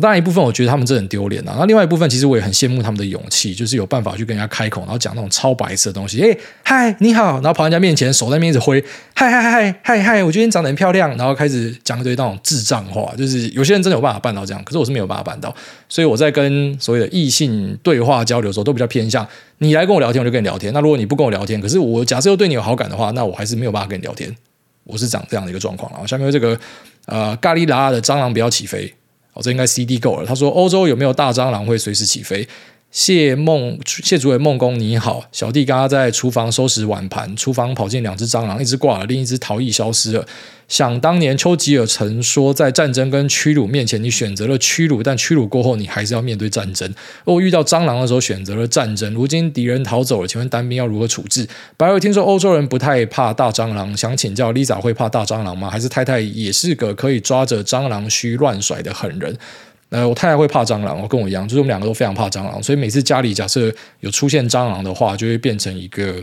[0.00, 6.22] 当然一部分我觉得他们真很丢脸啊，那另外一部分其实我也很羡慕他们的勇气，就是有办法去跟人家开口，然后讲那种超白痴的东西。
[6.22, 8.82] 哎，嗨，你好，然后跑人家面前，手在那边一直挥，
[9.14, 13.14] 嗨嗨嗨嗨嗨，我觉得你长得很漂亮，然后开始讲一堆那种智障话。
[13.16, 15.54] 就是有些人真的有办法办到这样，可是我是没有办法办到。
[15.88, 19.26] 所以我在跟所谓的异性对话交流的时候，都比较偏向
[19.58, 20.72] 你来跟我聊天，我就跟你聊天。
[20.72, 24.34] 那如果你不跟我聊天，可是我假设又对你有好感的话，那我还是没有办法跟你聊天。
[24.84, 25.90] 我是长这样的一个状况。
[25.92, 26.58] 然后下面这个
[27.06, 28.94] 呃咖喱拉的蟑螂不要起飞。
[29.42, 30.26] 这应该 CD 够了。
[30.26, 32.46] 他说：“欧洲有没有大蟑螂会随时起飞？”
[32.90, 40.26] 谢梦谢主委梦工你好，小弟刚刚在厨房收拾碗盘，厨房跑进两只蟑螂，一只挂了，另一只逃逸消失了。
[40.68, 46.90] 想当年丘吉尔曾说，在战争跟屈辱面前，你选择了屈辱，但屈辱过后，你还是要面对战争。
[47.24, 49.12] 而我遇到蟑螂的时候，选择了战争。
[49.12, 51.46] 如今敌人逃走了，请问单兵要如何处置？
[51.76, 55.70] 白伟听说欧洲人不太怕大蟑螂，想请教 Lisa 会怕大蟑螂吗？
[55.70, 59.36] 还是太太也是个可以抓着蟑螂须乱甩的狠人？
[59.90, 66.22] 呃，我太太会怕蟑螂，我跟我一样，就是我们两个都非常怕蟑螂，所以每次家里假设有出现蟑螂的话，就会变成一个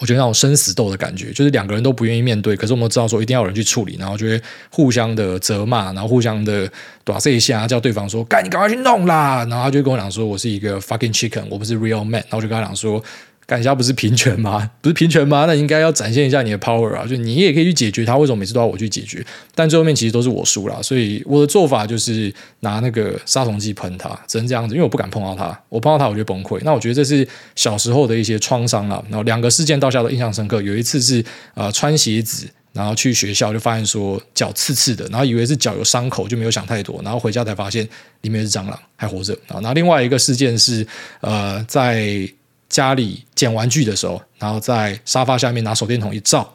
[0.00, 4.40] 我觉得那种生死斗的感觉，就是两个人都不愿意面对，可是我们知道说一定要有人去处理，然后就会
[4.70, 6.68] 互相的责骂，然后互相的
[7.04, 13.02] 打这一下，叫对方说：“干，你赶快去弄啦！”然后他就跟我讲说：“我是一个 fucking chicken，我不是 real man。”然后我就跟他讲说。
[13.48, 14.70] 干一下不是平权吗？
[14.82, 15.46] 不是平权吗？
[15.46, 17.06] 那应该要展现一下你的 power 啊！
[17.06, 19.24] 就你也可以去解决他，为什么每次都要我去解决？
[19.54, 22.30] 但最后面其实都是我输了，所以我的做法就是
[22.60, 26.60] 拿那个杀虫剂喷它，只能这样子，因为我不敢碰到它，我碰到它我就崩溃。
[26.62, 29.02] 那我觉得这是小时候的一些创伤了。
[29.08, 30.60] 然后两个事件到下都印象深刻。
[30.60, 37.88] 有一次是呃穿鞋子，然后去学校就发现说脚刺刺的，然后以为是脚有伤口，就没有想太多，然后回家才发现
[38.20, 39.54] 里面是蟑螂还活着啊。
[39.54, 40.86] 然后另外一个事件是
[41.22, 42.28] 呃在。
[42.68, 46.46] 家里捡玩具的时候，然后在沙发下面拿手电筒一照，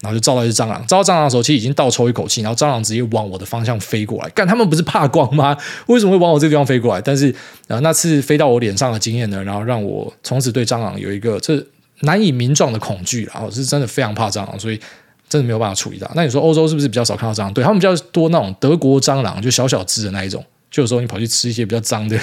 [0.00, 0.84] 然后就照到一只蟑螂。
[0.86, 4.28] 照到蟑螂的时候，其实已经倒抽一口气，然后蟑螂直接往我的方向飞过来。
[4.30, 5.56] 干，他们不是怕光吗？
[5.86, 7.00] 为什么会往我这个地方飞过来？
[7.00, 7.34] 但是，
[7.68, 11.64] 呃，那次飞到我脸上的经验呢，然后让我从此对蟑螂有一个这
[12.00, 13.24] 难以名状的恐惧。
[13.32, 14.80] 然后是真的非常怕蟑螂，所以
[15.28, 16.10] 真的没有办法处理它。
[16.14, 17.54] 那你说欧洲是不是比较少看到蟑螂？
[17.54, 20.44] 对，他们比较多那种德国蟑螂，就小小只的那一种。
[20.70, 22.18] 就有时候你跑去吃一些比较脏的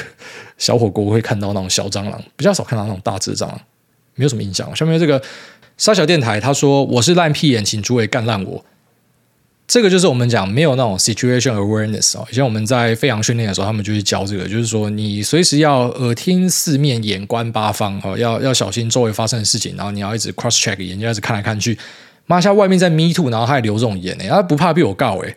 [0.57, 3.59] 小火锅，会看到那种小蟑螂，比较少看到那种大只蟑螂，
[4.15, 4.73] 没有什么印象。
[4.75, 5.21] 下面这个
[5.77, 8.65] 沙小电台他说：“我是烂屁眼，请诸位干烂我。”
[9.67, 12.25] 这个就是我们讲没有那种 situation awareness 哦。
[12.31, 21.77] 以前我们在飞扬训练的时候，他们就是教这个，就是说你随时要耳听四面，眼观八方哦，要要小心周围发生的事情，然后你要一直 cross check，眼睛一直看来看去。
[22.27, 25.35] 妈，像外面在 me too，然后他还留这种言呢，他不怕被我告诶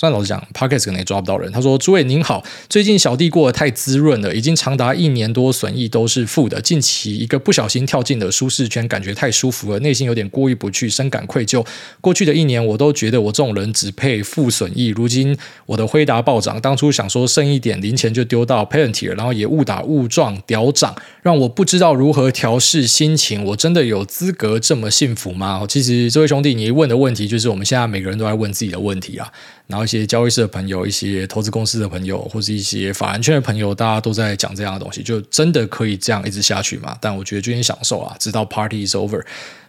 [0.00, 1.52] 然老实讲，Podcast 可能也抓不到人。
[1.52, 6.60] 他说：“诸位您好，最近小弟过得太滋润了，已经长达一年多损益都是负的。
[6.60, 11.64] 近期一个不小心跳进了舒适圈，感觉太舒服了，内心有点过意不去，深感愧疚。
[12.00, 14.88] 过去的一年，我都觉得我这种人只配负损益。
[14.88, 23.44] 如今我的辉达暴涨，当初想说剩一点零钱就丢到 Parentier，然后也误打误撞屌涨，让我不知道如何调试心情。
[23.44, 25.64] 我真的有资格这么幸福吗？
[25.68, 29.30] 其实这位兄弟，你问的问题就是我们现在每个人都在问自己的问题啊。”
[29.72, 36.94] 然后一些交易室的朋友，一些投资公司的朋友，或是一些法人圈的朋友，大家都在讲这样的东西，就真的可以这样一直下去吗？
[37.00, 39.24] 但我觉得就先享受啊，直到 party is over。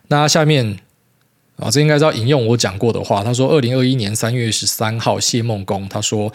[0.09, 0.77] 那下面
[1.55, 3.23] 啊，这应该是要引用我讲过的话。
[3.23, 6.33] 他说，二零二一年三月十三号，谢孟恭他说。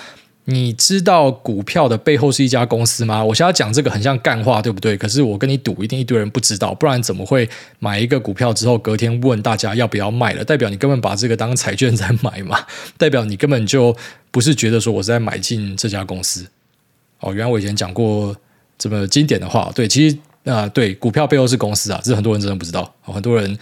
[0.50, 3.22] 你知道股票的背后是一家公司吗？
[3.22, 4.96] 我现在讲这个很像干话，对不对？
[4.96, 7.46] 可是我跟你赌，一定一堆人不知道，不然怎么会
[7.80, 10.42] 买一个股票之后，隔天问大家要不要卖了？
[10.42, 12.58] 代表你根本把这个当彩券在买嘛？
[12.96, 13.94] 代表你根本就
[14.30, 16.46] 不是觉得说我是在买进这家公司。
[17.20, 18.34] 哦，原来我以前讲过
[18.78, 19.70] 这么经典的话。
[19.74, 20.16] 对，其实
[20.50, 22.90] 啊、对，股票背后是公司啊，这很多人真的不知道。
[23.02, 23.58] 很多人。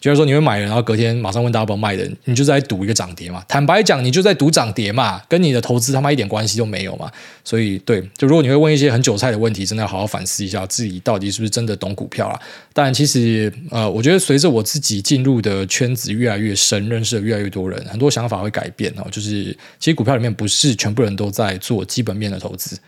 [0.00, 3.44] 就是说你会买了，然后隔天马上问大家不卖的，你就在赌一个涨跌嘛。
[3.48, 7.10] 坦白讲，你就在赌涨跌嘛，跟你的投资他妈一点关系都没有嘛。
[7.44, 12.40] 所以，对，就如果你会问一些很韭菜的问题，真的要好好反思一下自己到底是不是真的懂股票啦。
[12.72, 19.06] 但其实，呃，我觉得随着我自己进入的圈子越来越深，认识的越来越多人，很多想法会改变哦。
[19.10, 19.46] 就是
[19.80, 22.78] 其实股票里面不是全部人都在做基本面的投资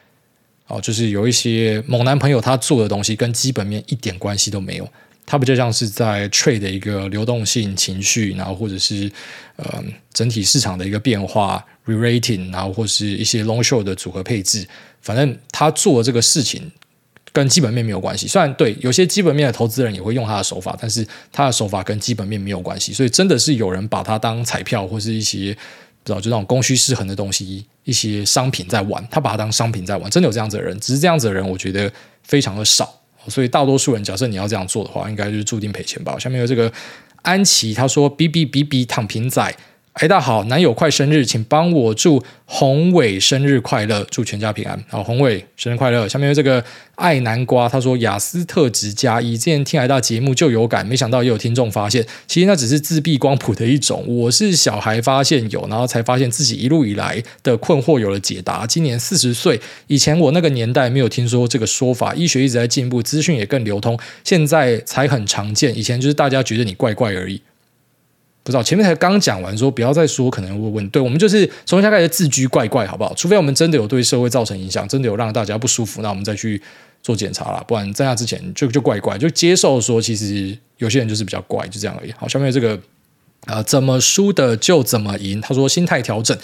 [0.68, 4.88] 哦，就是有一些猛男朋友他做的东西跟基本面一点关系都没有。
[5.30, 9.08] 它不就像是在 trade 的一个流动性情绪，然后或者是
[9.54, 9.80] 呃
[10.12, 14.66] 整体市场的一个变化 re-rating，然后或是一些 long short 的组合配置，
[15.00, 16.68] 反正他做这个事情
[17.32, 18.26] 跟基本面没有关系。
[18.26, 22.92] 虽然对有些基本面的投资人也会用他的手法，但是他的手法跟基本面没有关系。
[22.92, 25.54] 所以真的是有人把它当彩票或是一些
[26.02, 30.10] 不知道就那种供需失衡的东西，一些商品在玩，他把它当商品在玩。
[30.10, 31.88] 真的有这样子的人，只是这样子的人，我觉得
[32.24, 32.99] 非常的少。
[33.28, 36.18] 所以大多数人，假设你要这样做的话，应该就是注定赔钱吧。
[36.18, 36.72] 下面有这个
[37.22, 39.54] 安琪，他说：“比比比比躺平仔。”
[39.94, 44.80] 哎，大家好，男友快生日，请帮我祝宏伟生日快乐，祝全家平安。
[44.88, 46.06] 好，宏伟生日快乐。
[46.06, 54.04] 下面这个爱南瓜，他说雅斯特质加一，之前听来大节目就有感，没想到也有听众发现，其实那只是自闭光谱的一种。
[54.06, 58.64] 我是小孩发现有，然后才发现自己一路以来的困惑有了解答。
[58.64, 65.76] 今年四十岁，以前我那个年代没有听说这个说法，医学一直在进步，资讯也更流通，现在才很常见。
[65.76, 67.42] 以前就是大家觉得你怪怪而已。
[68.42, 73.12] 不知道前面才刚讲完，说不要再说可能会问，对，我们就是从现在开始自居怪怪，好不好？
[73.14, 76.60] 除非我们真的有对社会造成影响，真的有让大家不舒服，那我们再去
[77.02, 77.62] 做检查了。
[77.68, 82.12] 不然在那之前就就怪怪，就接受说其实有些人就是比较怪，就这样而已。
[82.12, 82.78] 好，下面这个
[83.46, 85.40] 啊、怎么输的就怎么赢。
[85.40, 86.36] 他说心态调整。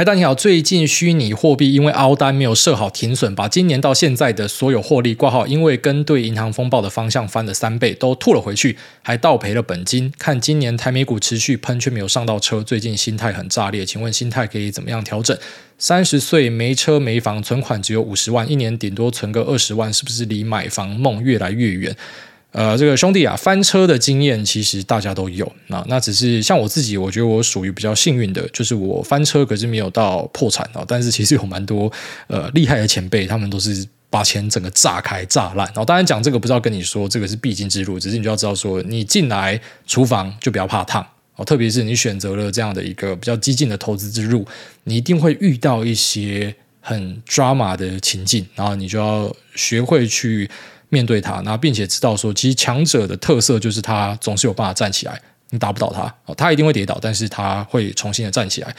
[0.00, 0.34] 嗨，大家好。
[0.34, 10.10] 最近虚拟货币因为凹单没有设好停损，把今年到现在的所有获利挂号，因为跟对银行风暴的方向翻了三倍，都吐了回去，还倒赔了本金。
[10.16, 13.84] 看今年台美股持续喷，却没有上到车，最近心态很炸裂。
[13.84, 15.36] 请问心态可以怎么样调整？
[15.76, 21.94] 三十岁没车没房，存款只有五十万，一年顶多存个二十万，是不是离买房梦越来越远？
[22.52, 25.84] 呃，这个兄弟啊，翻车的经验其实大家都有啊。
[25.86, 30.84] 那只是像我自己，我觉得我属于比较幸运的，就是我翻车可是没有到破产啊。
[30.88, 31.90] 但是其实有蛮多
[32.26, 35.64] 呃厉害的前辈，他们都是把钱整个炸开炸烂。
[35.68, 41.44] 然后当然讲这个不知道跟你说这个是必经之路，只是你就要知道说，你进来厨房就不要怕烫哦。
[41.44, 44.44] 特别是你选择了这样的一个比较激进的投资之路，
[44.82, 50.50] 你一定会遇到一些很 drama 的情境，然后你就要学会去。
[50.90, 58.76] 面对它，然后并且知道说，其实强者的特色就是他总是有办法站起来，你打不倒他，哦，他一定会跌倒，但是他会重新的站起来。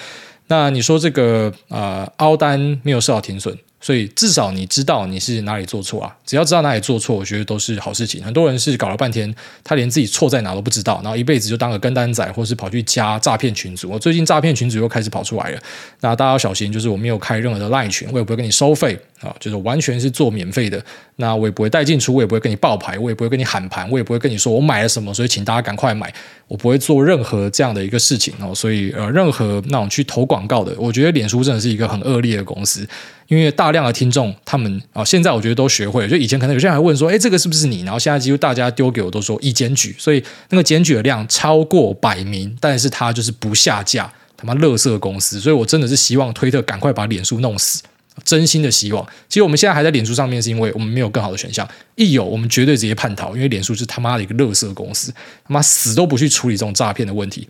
[0.47, 3.57] 那你说这个呃，凹单没有设好停损。
[3.81, 6.15] 所以至少你知道你是哪里做错啊？
[6.25, 8.23] 只要知道哪里做错，我觉得都是好事情。
[8.23, 13.89] 很多人是搞了半天，他连自己错在哪都不知道，然后一辈子就当个跟单仔，或是跑去加诈骗群组。
[13.89, 15.59] 我最近诈骗群组又开始跑出来了，
[15.99, 16.71] 那大家要小心。
[16.71, 20.81] 就是我没有开任何的赖群，我也不会跟你收费啊，就是完全是做免费的。
[21.15, 26.13] 那我也不会带进出，我也不会跟你报牌，我也不会跟你喊盘，我也不会跟你说我买了什么，所以请大家赶快买。
[26.47, 28.53] 我不会做任何这样的一个事情哦。
[28.53, 32.87] 所以呃，任何那种去投广告的，我觉得脸书真的是一个很恶劣的公司。
[33.27, 36.09] 因为大量的听众，他们啊，现在我觉得都学会了。
[36.09, 45.39] 就以前可能有些人还问说：“哎，这个是不是你？”然后现在几乎大家丢给我都说已检举，所以那个检举的量超过百名，但是他就是不下架，他妈垃圾公司。
[45.39, 47.81] 所以我真的是希望推特赶快把脸书弄死，
[48.23, 49.05] 真心的希望。
[49.29, 51.67] 其实我们现在还在脸书上面，是因为我们没有更好的选项。
[51.95, 55.11] 一有，我们绝对直接叛逃，因为脸书是他妈的一个垃圾公司，
[55.45, 57.47] 他妈死都不去处理这种诈骗的问题。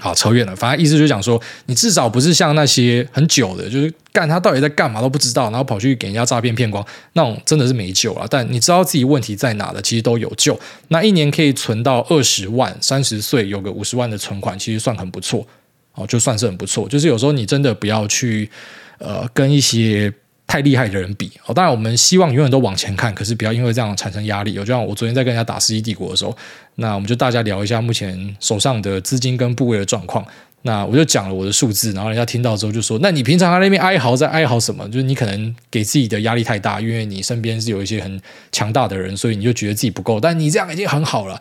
[0.00, 8.26] 好，扯远了，反正意思就讲说，你至少不是像那些很久的，就是干他到底在干嘛都不知道，然后跑去给人家诈骗骗光，那种真的是没救了。
[8.30, 10.58] 但你知道自己问题在哪的，其实都有救。
[10.88, 15.46] 那一年可以存到二十万，三十岁有个五十万的存款，其实算很不错。
[15.94, 16.88] 哦，就算是很不错。
[16.88, 18.50] 就是有时候你真的不要去
[18.98, 20.12] 呃跟一些。
[20.50, 24.52] 太厉害的人比哦，当然我们希望永远都往前看，可是不要因为这样产生压力。
[24.54, 26.36] 就像我昨天在跟人家打《世纪帝国》的时候，
[26.74, 30.26] 那我们就大家聊一下目前手上的资金跟部位的状况。
[30.62, 34.84] 那我就讲了我的数字，然后人家听到之后就说：“那你平常在那边哀嚎在哀嚎什么？
[34.88, 38.20] 就是你可能给自己的压力太大，因为你身边是有一些很
[38.50, 40.18] 强大的人，所以你就觉得自己不够。
[40.18, 41.40] 但你这样已经很好了。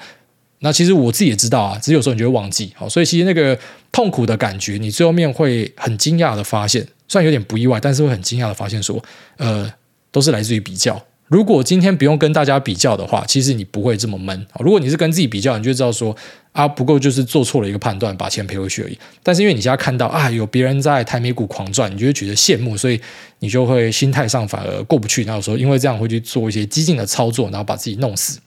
[0.60, 2.72] 那其实我自己也知道啊，只是有时候你就会忘记。
[2.76, 3.58] 好，所以其实那个
[3.92, 9.04] 痛苦的感觉，你最后面会很惊讶的发现。”虽然有点不意外，但是会很惊讶的发现说，
[9.36, 9.70] 呃，
[10.12, 11.04] 都是来自于比较。
[11.28, 14.48] 如果今天不用跟大家比较的话，其实你不会这么闷。
[14.60, 16.16] 如果你是跟自己比较，你就知道说
[16.54, 18.98] 啊，不过就是做错了一个判断，把钱赔回去而已。
[19.22, 23.00] 但是因为你现在看到啊，有别人在台美股狂赚，你就会觉得羡慕，所以
[23.40, 25.24] 你就会心态上反而过不去。
[25.24, 28.40] 然后说，因为这样会去做一些激进的操作，然后把自己弄死。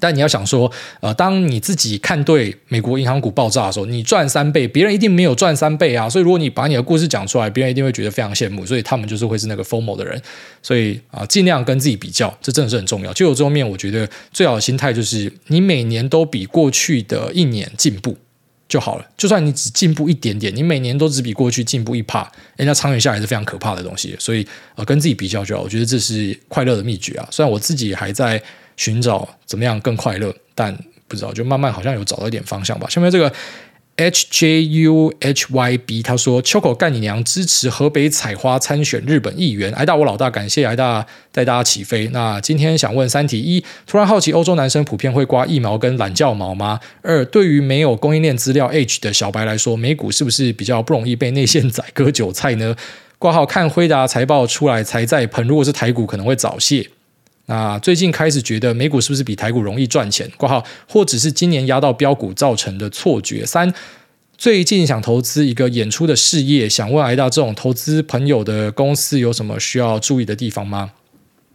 [0.00, 0.70] 但你要想说，
[1.00, 6.08] 呃，当你自己看对美国银行股爆炸的时候，你赚三倍，别人一定没有赚三倍啊。
[6.08, 10.20] 所以如果你把你的故事讲出来，别人一定会觉得非常羡慕，所以他们就是会是那个 FOMO 的人。
[10.62, 13.12] 所以啊，尽量跟自己比较，这真的是很重要。
[13.12, 18.16] 就有这方面，我觉得最好的心态就是你每年都比过去的一年进步
[18.68, 19.06] 就好了。
[19.16, 24.16] 就算你只进步一点点，你每年都只比过去进步一趴，人家长远下来是非常可怕的东西。
[24.18, 27.28] 所以呃，跟自己比较就好，我觉得这是快乐的秘诀啊。
[27.30, 28.42] 虽然我自己还在。
[28.76, 32.88] 寻找怎么样更快乐，但不知道，就慢慢好像有找到一点方向吧。
[32.88, 33.32] 下面这个
[33.96, 42.08] H J U H Y B 他说：“秋口干你娘，支持河北采花参选日本议员。”挨大我老大，感谢挨大带大家起飞。
[42.08, 46.80] 那今天想问三题：一，突然好奇，欧洲男生普遍会刮腋毛跟懒觉毛吗？
[47.02, 52.74] 二，对于没有供应链资料 H 的小白来说，美股是不是比较不容易被内线仔割韭菜呢？
[53.20, 56.88] 挂号看辉达财报出来才在喷，如果是台股可能会早泄。
[57.46, 60.30] 那最近开始觉得美股是不是比台股容易赚钱？
[60.36, 63.44] 挂号，或者是今年压到标股造成的错觉？
[63.44, 63.72] 三，
[64.38, 70.92] 最近想投资一个演出的事业，想问挨到这种投资朋友的公司有什么需要注意的地方吗？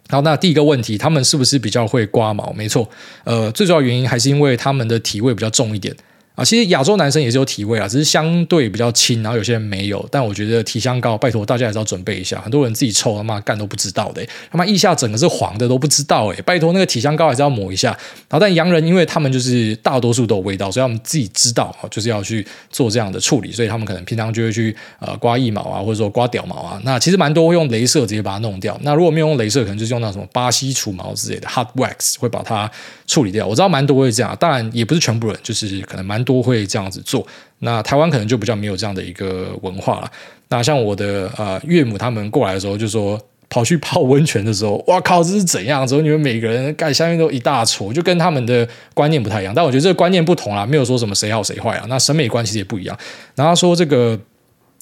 [0.09, 2.51] 好，那第一个问题，他们是不是比较会刮毛？
[2.53, 2.89] 没错，
[3.23, 5.95] 呃，最主要原因还是因为他们的体味比较重一点。
[6.39, 10.07] 啊，其实亚洲男生也是有体味啊，只是相对比较轻，然后有些人没有。
[10.09, 12.39] 但我觉得体香膏，拜托大家还是要准备一下。
[12.39, 17.89] 很多人自己臭他妈干都不知道的，他妈腋下整个是黄的都不知道诶，拜托那个体香膏还是要抹一下。
[18.29, 26.79] 然后但洋人因为他们就是大多数都有味道，所以他们自己知道就是要去做这样的处理，所以他们可能平常就会去呃刮腋毛啊，或者说刮屌毛啊。
[26.85, 28.79] 那其实蛮多会用镭射直接把它弄掉。
[28.83, 32.71] 那如果没有用镭射，可能就是用那什么巴西除毛之类的 hot wax 会把它
[33.07, 33.45] 处理掉。
[33.45, 37.01] 我知道蛮多会这样，当然也不是全部人，就是可能蛮多会这样子。
[37.01, 37.25] 做
[37.59, 40.11] 那台湾可能就比较没有这样的一个文化了。
[40.49, 43.19] 那像我的呃岳母他们过来的时候，就说
[43.49, 45.87] 跑去泡温泉的时候，哇靠，这是怎样？
[45.87, 49.51] 之后你们每个人盖下面都一大撮，就跟他们的观念不太一样。
[49.55, 51.85] 但我觉得这个观念不同啦，没有说什么谁好谁坏啊。
[51.89, 52.95] 那审美观其实也不一样。
[53.33, 54.19] 然后他说这个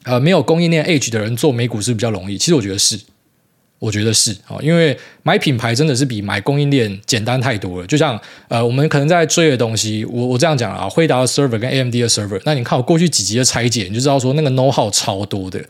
[0.03, 2.99] 呃没有供应链 Edge 的人做美股是比较容易，其实我觉得是。
[3.79, 7.87] 我觉得是啊，因为买品牌真的是比买供应链简单太多了。
[7.87, 15.63] 就像呃，我们可能在追的东西，我我这样讲啊，惠达的 server 跟 AMD 的 server，那你看我过去几集的拆解，你就知道说那个 know how 超多的。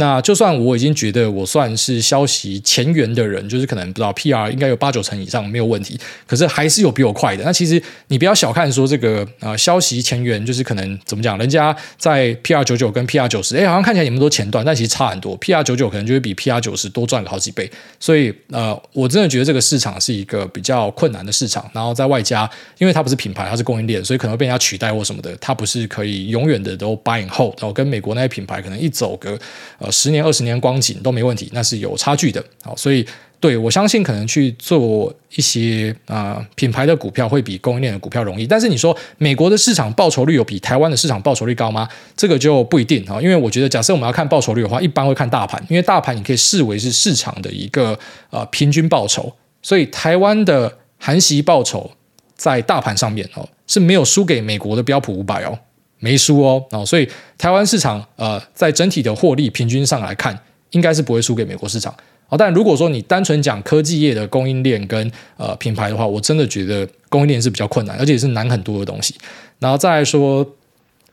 [0.00, 7.44] 那就算我已经觉得我算是消息前沿的人，就是可能不知道 PR 应该有八九成以上没有问题，可是还是有比我快的。
[7.44, 15.38] 那其实你不要小看说这个啊、呃，消息前沿就是可能怎么讲，人家在 PR 九九跟 PR 九十，哎，好像看起来你们都前段，但其实差很多。
[15.38, 17.70] PR 九九可能就会比 PR 九十多赚了好几倍。
[17.98, 21.70] 所以呃，我真的觉得这个市场是一个比较困难的市场。
[21.74, 25.36] 然后在外加，因为它不是品牌，它是供应链，所以可能会被人家取代或什么的。
[25.42, 29.38] 它不是可以永远的都 buy and hold，然后跟美国那些品牌可能一走个
[29.78, 29.89] 呃。
[29.90, 32.44] 十年二十年光景都没问题，那是有差距的。
[32.62, 33.06] 好，所以
[33.38, 38.46] 对我相信可能去做一些啊、呃、品牌的股票会比供应链的股票容易。
[38.46, 41.88] 但是你说美国的市场报酬率有比台湾的市场报酬率高吗？
[42.16, 43.20] 这个就不一定啊。
[43.20, 47.98] 因为我觉得假设我们要看报酬率的话，一般会看大盘，因为大盘你可以视为是市场的一个
[48.30, 49.32] 呃平均报酬。
[49.62, 51.90] 所以台湾的含息报酬
[52.34, 55.58] 在大盘上面哦是没有输给美国的标普五百哦。
[56.00, 60.36] 没输哦，哦，所以台湾市场呃，在整体的获利平均上来看，
[60.70, 61.94] 应该是不会输给美国市场。
[62.28, 69.14] 哦，但如果说你单纯讲科技业的供应链跟呃品牌的话，我真的觉得供应链是比较困难，而且是难很多的东西。
[69.58, 70.46] 然后再来说，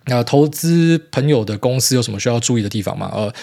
[0.06, 3.12] 呃，投资朋友的公司有什么需要注意的地方吗？
[3.14, 3.34] 呃，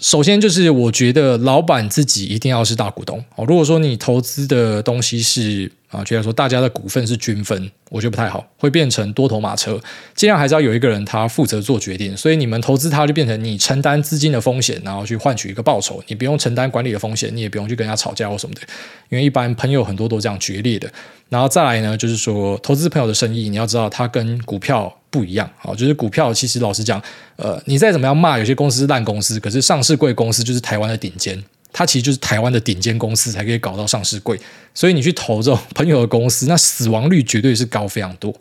[0.00, 3.44] 首先就是我觉得老板自己一定要是大股东哦。
[3.46, 9.78] 如果说你投资的东西是啊，觉得说大家的股份是均分，我觉得不太好，会变成多头马车。
[10.14, 12.16] 尽量还是要有一个人他负责做决定。
[12.16, 16.02] 所以你们投资他就变成你承担资金的风险，然后去换取一个报酬。
[16.06, 18.62] 你不用承担管理的风险，你也不用去跟人家吵架或什么的。
[19.10, 20.90] 因为一般朋友很多都这样决裂的。
[21.28, 25.50] 然后再来呢，就是说投资朋友的生意，你要知道它跟股票不一样。
[25.58, 27.02] 好，就是股票其实老实讲，
[27.36, 31.42] 呃，你再怎么样骂有些公司烂公司，可是上市贵公司就是台湾的顶尖，
[31.72, 34.38] 它其实就是台湾的顶尖公司才可以搞到上市贵。
[34.74, 38.34] 所以你去投这种朋友的公司，那死亡率绝对是高非常多。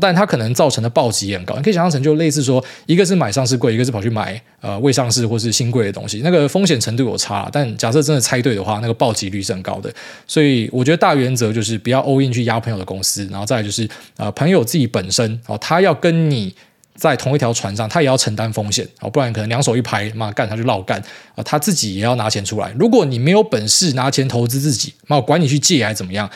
[0.00, 7.48] 但它可能造成的暴击也很高，你可以想象成就类似说，一个是买上市贵，一个是跑去买呃未上市或是新贵的东西，那个风险程度有差。
[7.52, 9.92] 但假设真的猜对的话，那个暴击率是很高的。
[10.26, 16.54] 所以我觉得大原则就是不要 all in 去压朋友的公司，然后再来就是呃朋友自己本身哦，他要跟你
[16.94, 20.98] 在同一条船上，他也要承担风险哦，不然可能两手一拍，妈干他就落干
[21.34, 22.72] 啊，他自己也要拿钱出来。
[22.78, 26.30] 如果你没有本事拿钱投资自己，那我管你去借还是怎么样，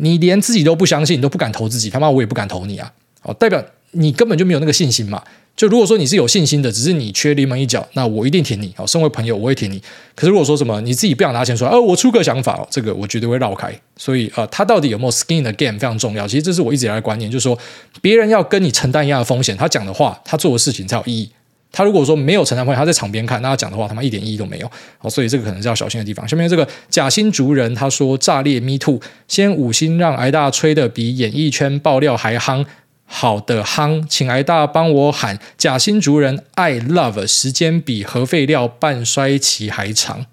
[0.00, 2.92] 你连自己都不相信，你都不敢投自己，他妈我也不敢投你啊。
[3.22, 5.22] 哦，代表你根本就没有那个信心嘛。
[5.56, 8.72] 就如果说你是有信心的，只是你缺临门一脚，那我一定挺你。
[8.78, 9.78] 哦，身为朋友，我会挺你。
[10.14, 13.70] 可是如果说什么你自己不想拿钱出来，呃，我出个想法，哦，这个我绝对会绕开。
[13.96, 16.26] 所以，呃，他到底有没有 skin in the game 非常重要。
[16.26, 17.58] 其实这是我一直以来的观念，就是说
[18.00, 21.30] 别人要跟你承担一样的风险，他讲的话，他做的事情才有意义。
[21.72, 24.70] 他如果说没有承担风险，他在场边看，那他讲的话他妈一点意义都没有。
[24.98, 26.26] 好，所以这个可能是要小心的地方。
[26.28, 32.66] 下面这个假新竹人他说炸裂 me too，先五星让挨大吹的比演艺圈爆料还夯。
[33.12, 40.26] 好的夯，请挨大帮我喊假新竹人 I love，时间比核废料半衰期还长。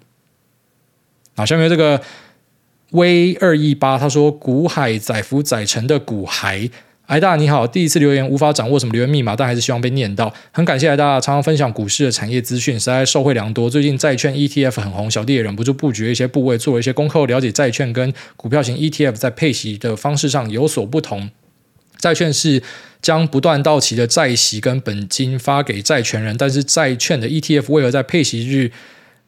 [1.36, 2.00] 好，下面这个
[2.90, 6.70] V 二一八他说股海载浮载沉的股海。
[7.08, 10.32] 挨大你好，第一次留言无法掌握什么留言密码，但还是希望被念到。
[10.50, 13.70] 很感谢挨大常常分享股市的产业资讯，实在受惠良多。
[13.70, 21.30] 最近债券 ETF 很红，小弟也忍不住布局一些部位，做了一些功课，了解债券跟股票型 ETF 在配息的方式上有所不同。
[21.96, 22.62] 债券是
[23.00, 28.70] 将不断到期的债息跟本金发给债权人，但是债券的 ETF 为何在配息日，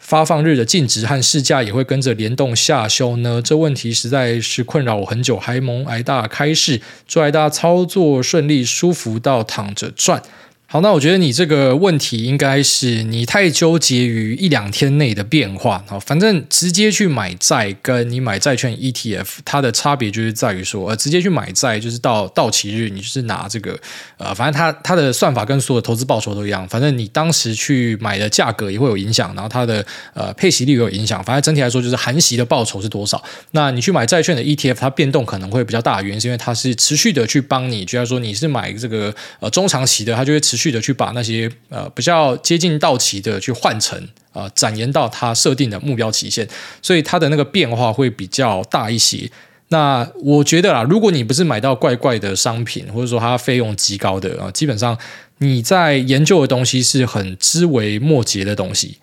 [0.00, 3.40] 发放日的净值和市价也会跟着联动下修呢？
[3.40, 10.20] 这问题实在是困扰我很久，还蒙挨大开市，祝挨大操作顺利，舒服到躺着赚。
[10.72, 15.84] 好，那我觉得你这个问题应该是你太纠结于一两天内的变化。
[15.88, 23.76] 好，反正直接去买债跟你买债券 ETF，它的差别就是在于说，呃，直接去买债就是到到期日，你就是拿这个，
[24.16, 26.64] 呃，反正它它的算法跟所有投资报酬都一样。
[26.68, 31.20] 反正你当时去买的价格也会有影响，然后它的呃配息率也有影响。
[31.24, 33.20] 反正整体来说就是含息的报酬是多少。
[33.50, 40.59] 那你去买债券的 ETF，它变动可能会比较大原因是因为它是持续的去帮你，就像说你是买这个呃中长期的，它就会持续。
[40.60, 43.98] 去的去把那些呃比较接近到期的去换成
[44.32, 46.46] 啊、呃、展延到它设定的目标期限，
[46.82, 49.30] 所以它的那个变化会比较大一些。
[49.68, 54.98] 那我觉得啦，如果你不是买到怪怪的商品，或者说它费用极高的啊，基本上
[55.38, 58.98] 你在研究的东西是很枝微末节的东西。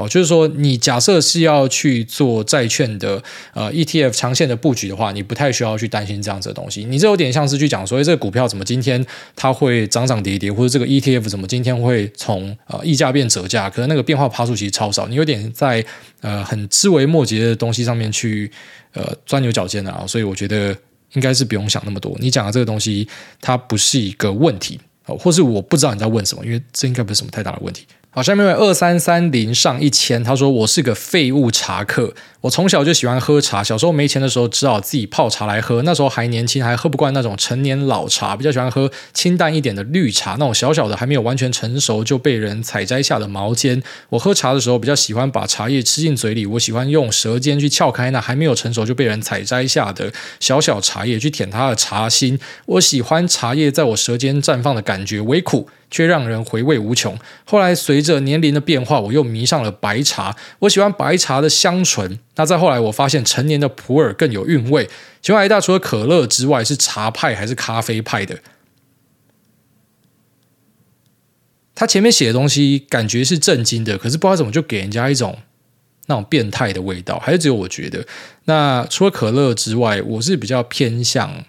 [0.00, 3.22] 哦，就是说，你假设是要去做债券的
[3.52, 6.84] 呃 ETF 长线的布局的话，你不太需要去担心这样子的东西。
[6.84, 9.04] 你这有点像是去讲说，哎这个股票怎么今天
[9.36, 15.06] 它会涨涨跌跌，或者这个 ETF 怎么今天会从呃溢价变折价，可能那个变化趴数其实超少。
[15.06, 15.84] 你有点在
[16.20, 18.50] 呃很枝微末节的东西上面去
[18.94, 20.74] 呃钻牛角尖的啊，所以我觉得
[21.12, 22.16] 应该是不用想那么多。
[22.20, 23.06] 你讲的这个东西
[23.40, 27.84] 它不是一个问题，或是我不知道你在问什么，因为这应该不是什么太大的问题。
[28.12, 32.12] 好，下面为二三三零上一千，他说我是个废物茶客。
[32.40, 35.82] 我从小就喜欢喝茶，小时候没钱的时候，只好自己泡茶来喝。
[35.82, 43.80] 那时候还年轻，还喝不惯那种陈年老茶，比较喜欢喝清淡一点的绿茶，那种小小的还没有完全成熟就被人采摘下的毛尖。
[44.08, 52.36] 我喝茶的时候比较喜欢把茶叶吃进嘴里，我喜欢用舌尖去撬开那还没有成熟就被人采摘下的小小茶叶，去舔它的茶心。
[52.66, 57.18] 我喜欢茶叶在我舌尖绽放的感觉，微苦却让人回味无穷。
[57.44, 62.18] 后来随着年龄的变化，我又迷上了白茶，我喜欢白茶的香醇。
[62.36, 64.88] 那再后来，我发现成年的普洱更有韵味。
[65.20, 68.38] 请问一大除了可乐之外，是茶派还是咖啡派的？
[71.74, 75.38] 他前面写的东西感觉是正经的，可是不知道怎么就给人家一种
[76.06, 78.06] 那种变态的味道，还是只有我觉得？
[78.44, 81.44] 那除了可乐之外，我是比较偏向，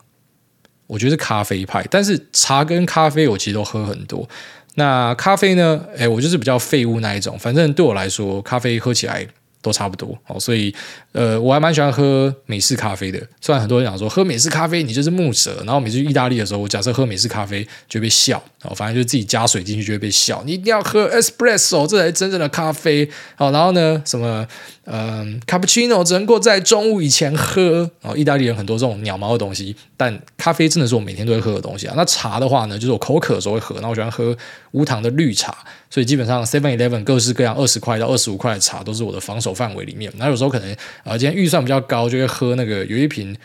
[0.91, 1.85] 我觉得是咖啡派。
[1.89, 4.27] 但是茶跟咖啡我其实都喝很多。
[4.75, 5.81] 那咖啡呢？
[5.95, 7.37] 诶，我就是比较废物那一种。
[7.39, 9.25] 反正对我来说，咖啡喝起来。
[9.63, 10.73] 都差不多哦，所以
[11.11, 13.19] 呃，我还蛮喜欢喝美式咖啡的。
[13.39, 20.43] 虽然很多人讲说喝美式咖啡你就是木蛇，然后每次去意大利的时候，我假设喝美式咖啡就被笑哦，反正就是自己加水进去就会被笑。
[20.45, 23.09] 你一定要喝 espresso，这才是真正的咖啡。
[23.35, 24.47] 好，然后呢，什么
[24.85, 27.89] 嗯，cappuccino 只能够在中午以前喝。
[28.01, 31.93] 哦，意大利人很多这种鸟毛的东西，但咖啡真的是我每天都会喝的东西啊。
[31.97, 33.79] 那茶的话呢，就是我口渴的时候会喝。
[33.81, 34.37] 那我喜欢喝
[34.71, 35.57] 无糖的绿茶，
[35.89, 40.11] 所以基本上 Seven Eleven 各式各样二十块到二十五块的茶都是我的防守范围里面。
[40.17, 40.71] 那有时候可能
[41.03, 43.35] 啊，今天预算比较高，就会喝那个有一瓶。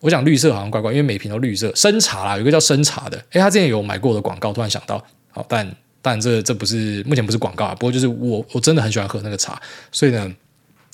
[0.00, 1.74] 我讲绿色好像怪怪，因为每瓶都绿色。
[1.74, 5.68] 生茶啦，有个叫生茶的，诶，他之前有买过的广告，突然想到，好，但
[6.02, 10.32] 但这这不是目前不是广告啊，不过就是我我真的很喜欢喝那个茶，所以呢，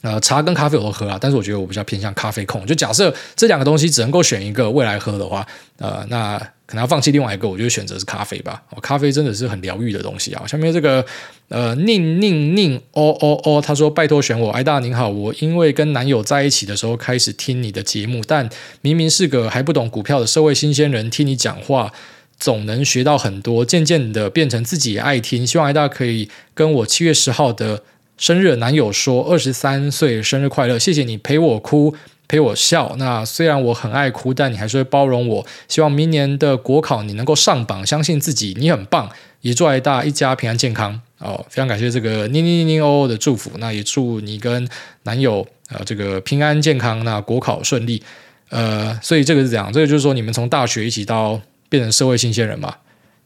[0.03, 2.66] 呃，茶跟咖啡我都喝啊，但是我觉得我比较偏向咖啡控。
[2.66, 5.46] 就假设这两个东西只能够选一个未来喝的话，
[5.78, 6.40] 呃，那。
[6.64, 8.62] 可能要放弃另外一个，我就选择是咖啡吧。
[8.80, 10.42] 咖啡真的是很疗愈的东西啊。
[10.46, 11.05] 下面这个
[11.48, 18.48] 呃，宁宁宁哦哦哦，他说拜托选我，艾大您好，我因为跟男友在一起的时候开始听你的节目，但
[18.80, 21.92] 明明是个还不懂股票的社会新鲜人，听你讲话
[22.38, 25.46] 总能学到很多，渐渐的变成自己也爱听。
[25.46, 27.82] 希望艾大可以跟我七月十号的
[28.17, 31.95] 生日男友说，二十三岁生日快乐，谢谢你陪我哭。
[32.29, 35.45] 陪我笑，那虽然我很爱哭，但你还是会包容我。
[35.69, 39.11] 希望明年的国考你能够上榜，相信自己，你很棒。
[39.43, 43.51] 也祝爱大一家平安健康哦，非常感谢这个宁宁宁哦的祝福。
[43.59, 44.67] 那也祝你跟
[45.03, 48.03] 男友呃这个平安健康，那国考顺利。
[48.49, 51.39] 呃，所以这个是这样，这个就是说你们从大学一起到
[51.69, 52.75] 变成社会新鲜人嘛。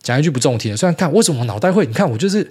[0.02, 2.50] 讲一句不中听的，虽然看为什么脑袋会，你看我就是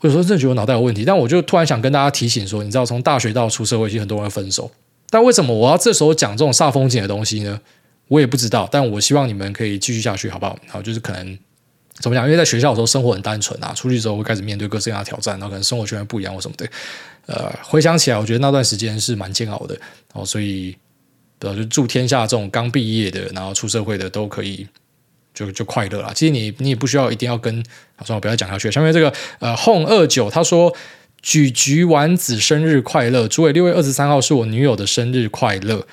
[0.00, 4.70] 我有时候真的觉得我脑袋有问题，但我就突然想跟大家提醒说，你知道从大学到出社会，其实很多人分手。
[5.10, 7.60] 但为什么我要这时候讲这种煞风景的东西呢？
[8.08, 8.68] 我也不知道。
[8.70, 10.58] 但我希望你们可以继续下去，好不好？
[10.68, 11.38] 好，就是可能
[11.94, 12.24] 怎么讲？
[12.26, 16.68] 因为在学校的时候生活很单纯啊，出去之后会开始面对各式各样的挑战，然后可能生活圈不一样或什么的。
[17.26, 19.76] 呃，回想起来，我觉得那段时间是蛮煎熬的。
[20.12, 20.76] 哦，所以，
[21.38, 24.66] 对，就祝天下这种刚毕业的，然后出社会的都可以
[25.38, 26.12] 就就快乐了。
[26.14, 27.62] 其实你你也不需要一定要跟，
[27.96, 28.70] 好，算了，我不要讲下去。
[28.70, 30.74] 下面这个呃，home 二九他说。
[31.20, 33.26] 橘橘丸子生日快乐！
[33.26, 35.84] 主委六月二十三号是我女友的生日快乐，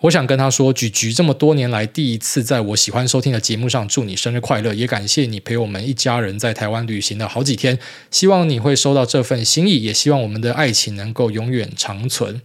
[0.00, 7.78] 我想跟她说，橘橘这么多年来第一次在我喜欢收听的节目上祝你生日快乐，也感谢你陪我们一家人在台湾旅行了好几天，
[8.10, 12.40] 希望你会收到这份心意，也希望我们的爱情能够永远长存。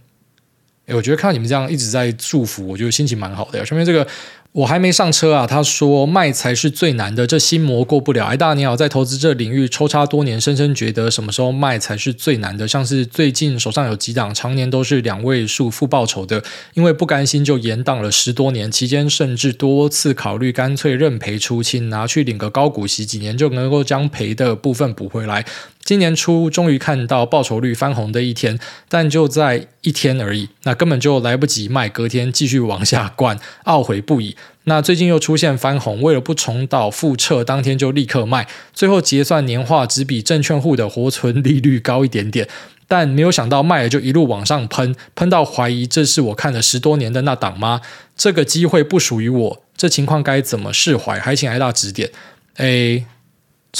[0.84, 3.64] 诶，我觉得看到你们这样一直在祝福，我觉得心情蛮好的。
[3.64, 4.06] 下面这个。
[4.52, 5.46] 我还没上车啊！
[5.46, 8.24] 他说卖才是最难的，这心魔过不了。
[8.24, 12.66] 哎，大你好，在投资这领域抽插多年，深深觉得什么时候卖才是最难的。
[12.66, 16.42] 像是最近手上有几档，常年都是两位数负报酬的，
[16.74, 25.44] 因为不甘心就延档了十多年，期间甚至多次考虑干脆认赔出清，拿去领个高股息，几年就能够将赔的部分补回来。
[25.88, 28.58] 今年初终于看到报酬率翻红的一天，
[28.90, 34.36] 但就在一天而已，那根本就来不及卖，隔天继续往下灌，懊悔不已。
[34.64, 42.46] 那最近又出现翻红，为了不重蹈覆辙，当天就立刻卖，最后结算年化只比证券户的活存利率高一点点，
[42.86, 47.80] 但没有想到卖了就一路往上喷，喷到怀疑这是我看了十多年的那档吗？
[48.14, 51.18] 这个机会不属于我，这情况该怎么释怀？
[51.18, 52.10] 还请艾大指点。
[52.56, 53.06] 诶。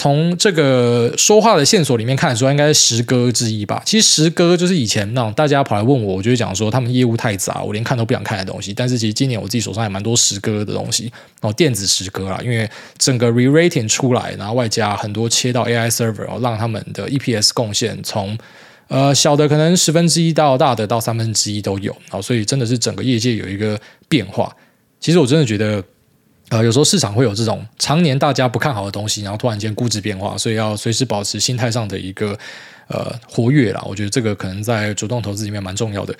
[0.01, 3.83] 从这个说话的线索里面看出，应该是十哥之一吧。
[3.85, 8.73] 其实十哥就是以前那种大家跑来问我，我就会讲说他们业务太杂，我连看都不想看的东西。
[8.73, 18.39] 但是其实今年我自己手上也蛮多十哥的东西哦，电子十哥啦，因为整个 re-rating 出来，然后外加很多切到 AI server 哦，让他们的 EPS 贡献从
[18.87, 23.77] 呃小的可能十分之一到大的到三分之一都有啊，所以真的是整个业界有一个
[24.09, 24.55] 变化。
[25.01, 25.83] 其实我真的觉得。
[26.51, 32.39] 呃，有时候市场会有这种常年大家不看好的东西，然后突然间估值变化，所以要随时保持心态上的一个
[32.89, 33.83] 呃活跃啦。
[33.87, 36.15] 我觉得这个可能在主动投资里面蛮重要的。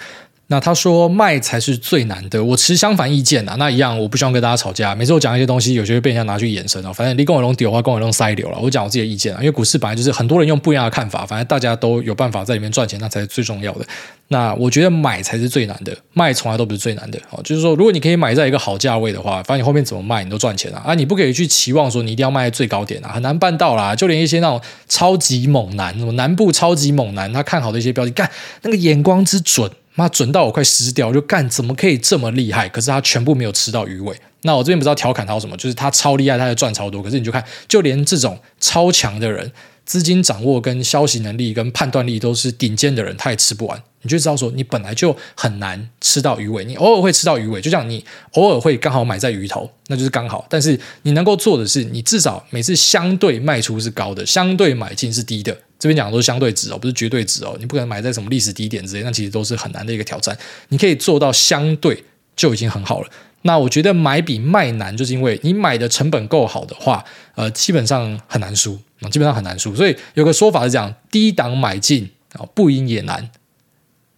[0.51, 3.55] 那他说卖才是最难的，我持相反意见呐。
[3.59, 4.95] 那一样，我不希望跟大家吵架。
[4.95, 6.91] 每次我讲一些东西，有些会被人家拿去延伸哦。
[6.91, 8.59] 反正你跟我弄丢的话，跟我弄塞流了。
[8.59, 13.85] 我讲我自己的意见啊，因为股市本来就是很多人用不一样的看法，反正大家都有办法在里面赚钱，那才是最重要的。
[14.29, 17.21] 那我觉得买才是最难的，卖从来都不是最难的。
[17.29, 20.81] 哦，就是说，如果你可以买在一个好价位的话，反正你后面怎么卖你都赚钱啊。
[20.83, 23.95] 啊，你不可以去期望说你一定要卖在最高点啊，很难办到啦。
[23.95, 28.31] 就连一些那种超级猛男，什么南部超级猛男，他看好的一些标的，干
[28.63, 29.71] 那个眼光之准。
[29.99, 32.69] 妈准到我快湿掉，就干，怎么可以这么厉害？
[32.69, 34.17] 可是他全部没有吃到鱼尾。
[34.43, 37.03] 那我这边不知道调侃他什么，就是他超厉害，他就赚超多。
[37.03, 39.51] 可是你就看，就连这种超强的人，
[39.85, 43.83] 资金掌握跟消息能力跟判断力都是顶尖的人，他也吃不完。
[44.03, 50.47] 你就知道说，你本来就很难吃到鱼尾，你偶尔会吃到鱼尾，就像你偶尔会刚好买在鱼头，那就是刚好。
[50.49, 55.59] 但是你能够做的是，你至少每次相对卖出是高的，相对买进是低的。
[55.79, 57.57] 这边讲的都是相对值哦，不是绝对值哦。
[57.61, 60.37] 你不可能买在什么历史低点之类，那其实都是很难的一个挑战。
[60.69, 62.03] 你可以做到相对
[62.35, 63.09] 就已经很好了。
[63.43, 67.05] 那我觉得买比卖难，就是因为你买的成本够好的话，
[67.37, 68.77] 呃，基本上很难输，
[69.11, 69.75] 基本上很难输。
[69.77, 73.31] 所以有个说法是这样：低档买进啊，不赢也难。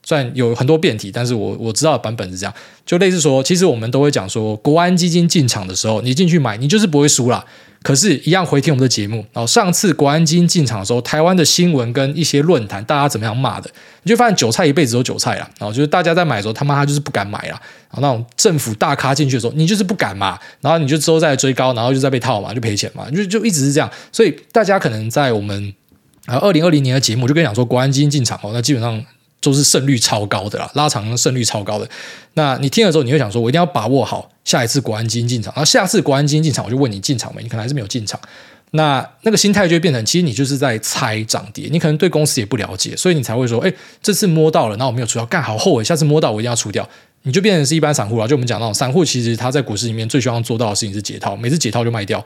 [0.02, 2.54] 虽然有很多变体，但是我我知道的版本是这样，
[2.86, 7.44] 就类似说，其实我们都会讲说，国安基金进场的时候，你进去买，你就是不会输啦。
[7.82, 9.24] 可是，一样回听我们的节目。
[9.32, 13.70] 然后上次国安基金进场的时候，台湾的新闻跟一些论坛，大家怎么样骂的？
[14.02, 15.50] 你就发现韭菜一辈子都韭菜了。
[15.58, 17.58] 然后就是大家在买的时候，他妈他就是不敢买啦。
[17.90, 20.38] 然后那种政府大咖进去的时候，你就是不敢嘛。
[20.60, 23.10] 然后你就之后再追高，然后就再被套嘛，就赔钱嘛。
[23.10, 23.90] 就就一直是这样。
[24.12, 25.72] 所以大家可能在我们
[26.26, 29.02] 啊二零二零年的节目，就跟你讲说国安基金进场哦，那基本上。
[29.40, 31.88] 都是胜率超高的啦，拉长胜率超高的。
[32.34, 35.52] 那你听了之后，你会想说，我一定要把握好下一次国安基金进场。
[35.56, 37.42] 然后下次国安基金进场，我就问你进场没？
[37.42, 38.20] 你可能还是没有进场。
[38.72, 46.88] 那那个心态就会变成，其实你就是在猜涨跌，你可能对公司也不了解，所以你才会说，哎，这次摸到了，然后我没有出掉，干好后悔，下次摸到我一定要出掉。
[47.22, 48.28] 你就变成是一般散户了。
[48.28, 52.24] 就我们讲到散户，其实他在股市里面最希望做到的事情是解套，每次解套就卖掉。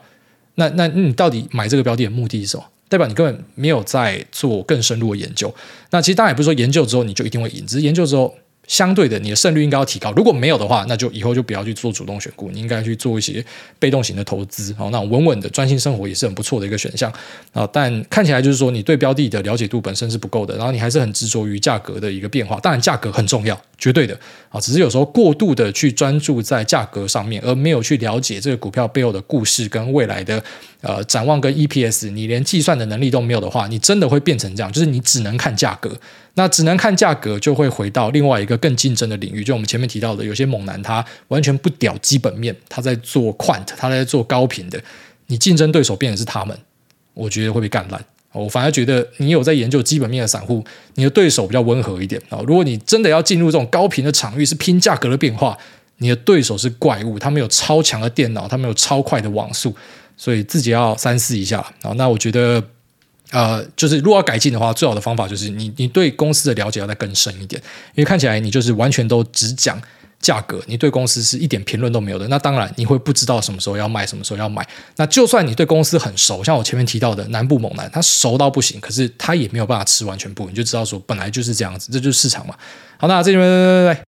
[0.57, 2.65] 那那你到底买这个标的目的是什么？
[2.95, 5.53] 代表你根本没有在做更深入的研究。
[5.91, 8.35] 那其实当然也不是说研究之后你就一定会赢，只是研究之后。
[8.67, 10.11] 相对的，你的胜率应该要提高。
[10.13, 13.45] 如果没有的话，那就以后就不要去做主动选股，你应该去做一些
[13.79, 14.73] 被动型的投资。
[14.75, 17.13] 好，那稳稳的专心生活也是很不错的一个选项
[17.53, 17.69] 啊。
[17.73, 22.59] 但看起来就是说，你对标的的了解度本身是不够的，然后你还是很执着于价格的一个变化。
[22.61, 24.61] 当然，价格很重要，绝对的啊。
[24.61, 30.43] 只是有时候过度的去专注在价格上面，而没有去了解这个股票背后的故事跟未来的
[30.81, 35.95] 呃展望跟 EPS，你连计算的能力都没有的话，你真的会变成这样，就是你只能看价格。
[36.37, 39.45] 那只能看价格，就会回到另外一个更竞争的领域。
[39.45, 44.83] 就我们前面提到的，有些猛男他完全不屌基本面，他在做 quant，他在做高频的，
[45.29, 46.59] 你竞争对手变成是他们，
[47.15, 48.05] 我觉得会被干烂。
[48.33, 50.65] 我反而觉得你有在研究基本面的散户，
[50.95, 52.41] 你的对手比较温和一点啊。
[52.45, 55.57] 如果你真的要进入这种高频的场域，是拼价格的变化，
[55.99, 59.73] 你的对手是怪物，他们有超强的电脑，他们有超快的网速，
[60.17, 61.93] 所以自己要三思一下啊。
[61.93, 62.61] 那我觉得。
[63.31, 67.61] 呃，就是如果要改进的话，最好的方法就是你你对公司的了解要再更深一点，
[67.95, 69.81] 因为看起来你就是完全都只讲
[70.21, 72.29] 价格，你对公司是一点评论都没有的。
[72.29, 74.67] 那当然你会不知道什么时候要卖，什么时候要买。
[74.97, 82.55] 那就算你对公司很熟，像我前面提到的南部猛男，他熟到不行，可是他也没有办法吃完全部，你就知道说本来就是这样子，这就是市场嘛。
[82.99, 84.14] 好，那这边拜拜拜拜。